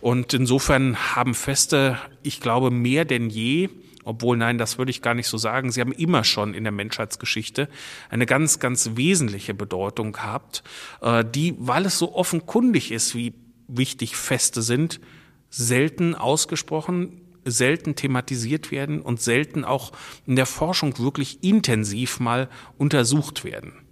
Und 0.00 0.34
insofern 0.34 0.96
haben 1.14 1.33
Feste, 1.34 1.98
ich 2.22 2.40
glaube, 2.40 2.70
mehr 2.70 3.04
denn 3.04 3.30
je, 3.30 3.68
obwohl 4.04 4.36
nein, 4.36 4.58
das 4.58 4.78
würde 4.78 4.90
ich 4.90 5.02
gar 5.02 5.14
nicht 5.14 5.26
so 5.26 5.38
sagen, 5.38 5.72
sie 5.72 5.80
haben 5.80 5.92
immer 5.92 6.24
schon 6.24 6.54
in 6.54 6.64
der 6.64 6.72
Menschheitsgeschichte 6.72 7.68
eine 8.10 8.26
ganz, 8.26 8.58
ganz 8.58 8.90
wesentliche 8.94 9.54
Bedeutung 9.54 10.12
gehabt, 10.12 10.62
äh, 11.00 11.24
die, 11.24 11.54
weil 11.58 11.86
es 11.86 11.98
so 11.98 12.14
offenkundig 12.14 12.92
ist, 12.92 13.14
wie 13.14 13.34
wichtig 13.66 14.16
Feste 14.16 14.62
sind, 14.62 15.00
selten 15.48 16.14
ausgesprochen, 16.14 17.20
selten 17.44 17.94
thematisiert 17.94 18.70
werden 18.70 19.00
und 19.00 19.20
selten 19.20 19.64
auch 19.64 19.92
in 20.26 20.36
der 20.36 20.46
Forschung 20.46 20.98
wirklich 20.98 21.42
intensiv 21.42 22.20
mal 22.20 22.48
untersucht 22.78 23.44
werden. 23.44 23.83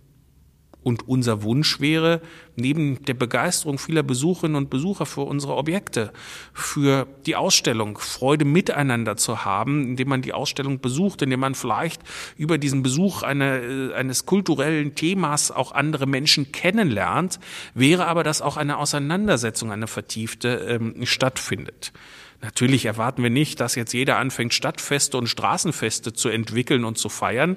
Und 0.83 1.09
unser 1.09 1.43
Wunsch 1.43 1.81
wäre, 1.81 2.21
neben 2.57 3.05
der 3.05 3.15
Begeisterung 3.15 3.79
vieler 3.79 4.03
Besucherinnen 4.03 4.57
und 4.57 4.71
Besucher 4.71 5.07
für 5.07 5.23
unsere 5.23 5.55
Objekte, 5.55 6.13
für 6.53 7.07
die 7.27 7.37
Ausstellung 7.37 7.99
Freude 7.99 8.45
miteinander 8.45 9.17
zu 9.17 9.45
haben, 9.45 9.85
indem 9.85 10.09
man 10.09 10.23
die 10.23 10.33
Ausstellung 10.33 10.81
besucht, 10.81 11.23
indem 11.23 11.41
man 11.41 11.55
vielleicht 11.55 12.03
über 12.37 12.59
diesen 12.59 12.83
Besuch 12.83 13.23
eine, 13.23 13.61
äh, 13.61 13.95
eines 13.95 14.27
kulturellen 14.27 14.95
Themas 14.95 15.51
auch 15.51 15.73
andere 15.73 16.07
Menschen 16.07 16.53
kennenlernt, 16.53 17.39
wäre 17.75 18.07
aber, 18.07 18.25
dass 18.25 18.43
auch 18.43 18.57
eine 18.57 18.79
Auseinandersetzung, 18.79 19.71
eine 19.71 19.87
vertiefte 19.87 20.49
ähm, 20.69 21.07
stattfindet. 21.07 21.93
Natürlich 22.41 22.87
erwarten 22.87 23.23
wir 23.23 23.31
nicht, 23.31 23.61
dass 23.61 23.77
jetzt 23.77 23.93
jeder 23.93 24.19
anfängt, 24.19 24.53
Stadtfeste 24.53 25.17
und 25.17 25.29
Straßenfeste 25.29 26.13
zu 26.13 26.29
entwickeln 26.29 26.85
und 26.85 26.99
zu 26.99 27.09
feiern. 27.09 27.57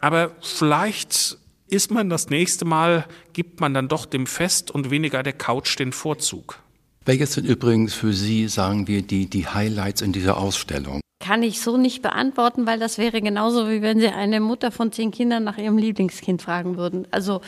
Aber 0.00 0.32
vielleicht 0.42 1.38
ist 1.72 1.90
man 1.90 2.10
das 2.10 2.28
nächste 2.28 2.64
Mal, 2.66 3.06
gibt 3.32 3.60
man 3.60 3.72
dann 3.72 3.88
doch 3.88 4.04
dem 4.04 4.26
Fest 4.26 4.70
und 4.70 4.90
weniger 4.90 5.22
der 5.22 5.32
Couch 5.32 5.78
den 5.78 5.92
Vorzug. 5.92 6.58
Welches 7.04 7.32
sind 7.32 7.46
übrigens 7.46 7.94
für 7.94 8.12
Sie, 8.12 8.46
sagen 8.46 8.86
wir, 8.86 9.02
die, 9.02 9.26
die 9.26 9.46
Highlights 9.46 10.02
in 10.02 10.12
dieser 10.12 10.36
Ausstellung? 10.36 11.00
Kann 11.18 11.42
ich 11.42 11.60
so 11.60 11.76
nicht 11.76 12.02
beantworten, 12.02 12.66
weil 12.66 12.78
das 12.78 12.98
wäre 12.98 13.22
genauso, 13.22 13.70
wie 13.70 13.80
wenn 13.80 13.98
Sie 13.98 14.08
eine 14.08 14.40
Mutter 14.40 14.70
von 14.70 14.92
zehn 14.92 15.10
Kindern 15.12 15.44
nach 15.44 15.56
ihrem 15.56 15.78
Lieblingskind 15.78 16.42
fragen 16.42 16.76
würden. 16.76 17.08
Also 17.10 17.40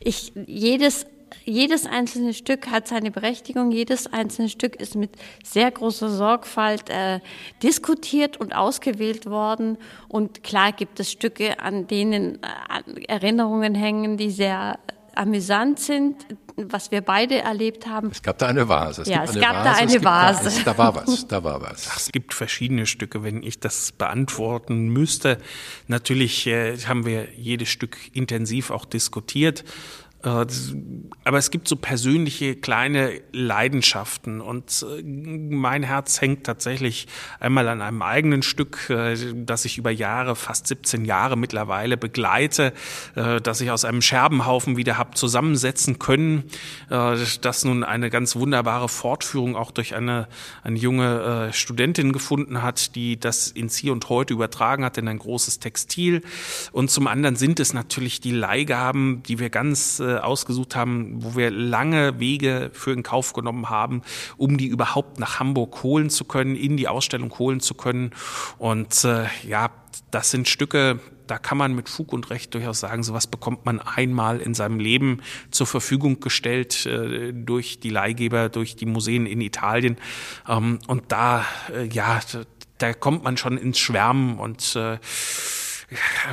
ich, 0.00 0.32
jedes 0.46 1.06
jedes 1.44 1.86
einzelne 1.86 2.34
Stück 2.34 2.68
hat 2.68 2.88
seine 2.88 3.10
Berechtigung, 3.10 3.70
jedes 3.70 4.12
einzelne 4.12 4.48
Stück 4.48 4.76
ist 4.76 4.94
mit 4.94 5.10
sehr 5.44 5.70
großer 5.70 6.10
Sorgfalt 6.10 6.90
äh, 6.90 7.20
diskutiert 7.62 8.36
und 8.36 8.54
ausgewählt 8.54 9.26
worden. 9.26 9.78
Und 10.08 10.42
klar 10.42 10.72
gibt 10.72 11.00
es 11.00 11.12
Stücke, 11.12 11.60
an 11.60 11.86
denen 11.86 12.42
äh, 12.42 13.04
Erinnerungen 13.06 13.74
hängen, 13.74 14.16
die 14.16 14.30
sehr 14.30 14.78
amüsant 15.16 15.80
sind, 15.80 16.26
was 16.56 16.90
wir 16.90 17.00
beide 17.00 17.38
erlebt 17.38 17.86
haben. 17.86 18.08
Es 18.10 18.22
gab 18.22 18.38
da 18.38 18.46
eine 18.46 18.68
Vase. 18.68 19.02
Es 19.02 19.08
ja, 19.08 19.24
es 19.24 19.34
gab 19.38 19.56
Vase, 19.56 19.64
da 19.64 19.72
eine 19.74 20.04
Vase. 20.04 20.62
Da, 20.64 20.72
da, 20.72 20.78
war 20.78 20.94
was, 20.94 21.26
da 21.26 21.44
war 21.44 21.60
was. 21.60 21.88
Ach, 21.90 21.98
es 21.98 22.12
gibt 22.12 22.34
verschiedene 22.34 22.86
Stücke, 22.86 23.22
wenn 23.22 23.42
ich 23.42 23.60
das 23.60 23.92
beantworten 23.92 24.88
müsste. 24.88 25.38
Natürlich 25.86 26.46
äh, 26.46 26.76
haben 26.78 27.04
wir 27.04 27.28
jedes 27.36 27.68
Stück 27.68 27.96
intensiv 28.12 28.70
auch 28.70 28.84
diskutiert. 28.84 29.64
Äh, 30.26 30.46
aber 31.24 31.38
es 31.38 31.50
gibt 31.50 31.68
so 31.68 31.76
persönliche 31.76 32.56
kleine 32.56 33.20
Leidenschaften 33.32 34.40
und 34.40 34.84
äh, 34.98 35.02
mein 35.02 35.84
Herz 35.84 36.20
hängt 36.20 36.44
tatsächlich 36.44 37.06
einmal 37.38 37.68
an 37.68 37.80
einem 37.80 38.02
eigenen 38.02 38.42
Stück, 38.42 38.90
äh, 38.90 39.16
das 39.34 39.64
ich 39.64 39.78
über 39.78 39.90
Jahre, 39.90 40.34
fast 40.34 40.66
17 40.66 41.04
Jahre 41.04 41.36
mittlerweile 41.36 41.96
begleite, 41.96 42.72
das 43.14 43.60
ich 43.60 43.70
aus 43.70 43.84
einem 43.84 44.02
Scherbenhaufen 44.02 44.76
wieder 44.76 44.98
habe 44.98 45.14
zusammensetzen 45.14 45.98
können, 45.98 46.44
das 46.88 47.64
nun 47.64 47.84
eine 47.84 48.10
ganz 48.10 48.36
wunderbare 48.36 48.88
Fortführung 48.88 49.54
auch 49.56 49.70
durch 49.70 49.94
eine, 49.94 50.28
eine 50.62 50.78
junge 50.78 51.50
Studentin 51.52 52.12
gefunden 52.12 52.62
hat, 52.62 52.94
die 52.96 53.18
das 53.18 53.48
ins 53.48 53.76
Hier 53.76 53.92
und 53.92 54.08
Heute 54.08 54.34
übertragen 54.34 54.84
hat 54.84 54.98
in 54.98 55.08
ein 55.08 55.18
großes 55.18 55.60
Textil. 55.60 56.22
Und 56.72 56.90
zum 56.90 57.06
anderen 57.06 57.36
sind 57.36 57.60
es 57.60 57.72
natürlich 57.72 58.20
die 58.20 58.32
Leihgaben, 58.32 59.22
die 59.22 59.38
wir 59.38 59.50
ganz 59.50 60.00
ausgesucht 60.24 60.76
haben, 60.76 61.22
wo 61.22 61.36
wir 61.36 61.50
lange 61.50 62.18
Wege 62.20 62.70
für 62.72 62.92
in 62.92 63.02
Kauf 63.02 63.32
genommen 63.32 63.70
haben, 63.70 64.02
um 64.36 64.58
die 64.58 64.66
überhaupt 64.66 65.18
nach 65.18 65.40
Hamburg 65.40 65.82
holen 65.82 66.10
zu 66.10 66.24
können, 66.24 66.56
in 66.56 66.76
die 66.76 66.88
Ausstellung 66.88 67.36
holen 67.38 67.60
zu 67.60 67.74
können. 67.74 68.10
Und 68.58 69.04
äh, 69.04 69.26
ja, 69.46 69.70
das 70.10 70.30
sind 70.30 70.48
Stücke, 70.48 71.00
da 71.26 71.38
kann 71.38 71.58
man 71.58 71.74
mit 71.74 71.88
Fug 71.88 72.12
und 72.12 72.30
Recht 72.30 72.54
durchaus 72.54 72.80
sagen, 72.80 73.02
sowas 73.02 73.26
bekommt 73.26 73.64
man 73.64 73.80
einmal 73.80 74.40
in 74.40 74.54
seinem 74.54 74.78
Leben 74.78 75.22
zur 75.50 75.66
Verfügung 75.66 76.20
gestellt 76.20 76.86
äh, 76.86 77.32
durch 77.32 77.80
die 77.80 77.90
Leihgeber, 77.90 78.48
durch 78.48 78.76
die 78.76 78.86
Museen 78.86 79.26
in 79.26 79.40
Italien. 79.40 79.96
Ähm, 80.48 80.78
und 80.86 81.04
da, 81.12 81.44
äh, 81.74 81.86
ja, 81.86 82.20
da 82.78 82.92
kommt 82.92 83.24
man 83.24 83.36
schon 83.36 83.58
ins 83.58 83.78
Schwärmen 83.78 84.38
und 84.38 84.76
äh, 84.76 84.98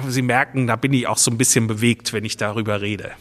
Sie 0.08 0.24
merken, 0.24 0.66
da 0.66 0.76
bin 0.76 0.94
ich 0.94 1.08
auch 1.08 1.18
so 1.18 1.30
ein 1.30 1.38
bisschen 1.38 1.68
bewegt, 1.68 2.12
wenn 2.12 2.26
ich 2.26 2.38
darüber 2.38 2.82
rede. 2.82 3.12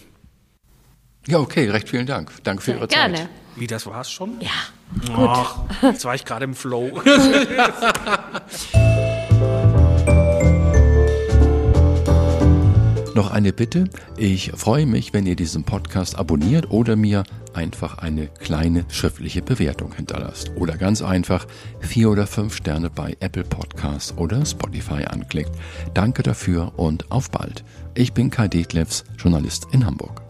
Ja, 1.27 1.39
okay, 1.39 1.71
recht 1.71 1.89
vielen 1.89 2.07
Dank. 2.07 2.33
Danke 2.43 2.63
für 2.63 2.73
Ihre 2.73 2.89
Gerne. 2.89 3.17
Zeit. 3.17 3.29
Wie, 3.55 3.67
das 3.67 3.87
war's 3.87 4.11
schon? 4.11 4.41
Ja, 4.41 4.51
gut. 5.15 5.29
Ach, 5.29 5.59
jetzt 5.83 6.05
war 6.05 6.15
ich 6.15 6.25
gerade 6.25 6.45
im 6.45 6.55
Flow. 6.55 7.01
Noch 13.15 13.31
eine 13.31 13.53
Bitte. 13.53 13.91
Ich 14.17 14.53
freue 14.53 14.87
mich, 14.87 15.13
wenn 15.13 15.27
ihr 15.27 15.37
diesen 15.37 15.65
Podcast 15.65 16.19
abonniert 16.19 16.71
oder 16.71 16.97
mir 16.97 17.25
einfach 17.53 17.99
eine 17.99 18.29
kleine 18.29 18.87
schriftliche 18.89 19.43
Bewertung 19.43 19.95
hinterlasst. 19.95 20.51
Oder 20.57 20.79
ganz 20.79 21.03
einfach 21.03 21.47
vier 21.81 22.11
oder 22.11 22.27
fünf 22.27 22.57
Sterne 22.57 22.89
bei 22.89 23.15
Apple 23.21 23.45
Podcasts 23.45 24.17
oder 24.17 24.45
Spotify 24.47 25.05
anklickt. 25.05 25.53
Danke 25.93 26.23
dafür 26.23 26.73
und 26.79 27.13
auf 27.13 27.31
bald. 27.31 27.65
Ich 27.95 28.15
bin 28.15 28.31
Kai 28.31 28.49
Detlefs, 28.49 29.05
Journalist 29.19 29.67
in 29.73 29.85
Hamburg. 29.85 30.23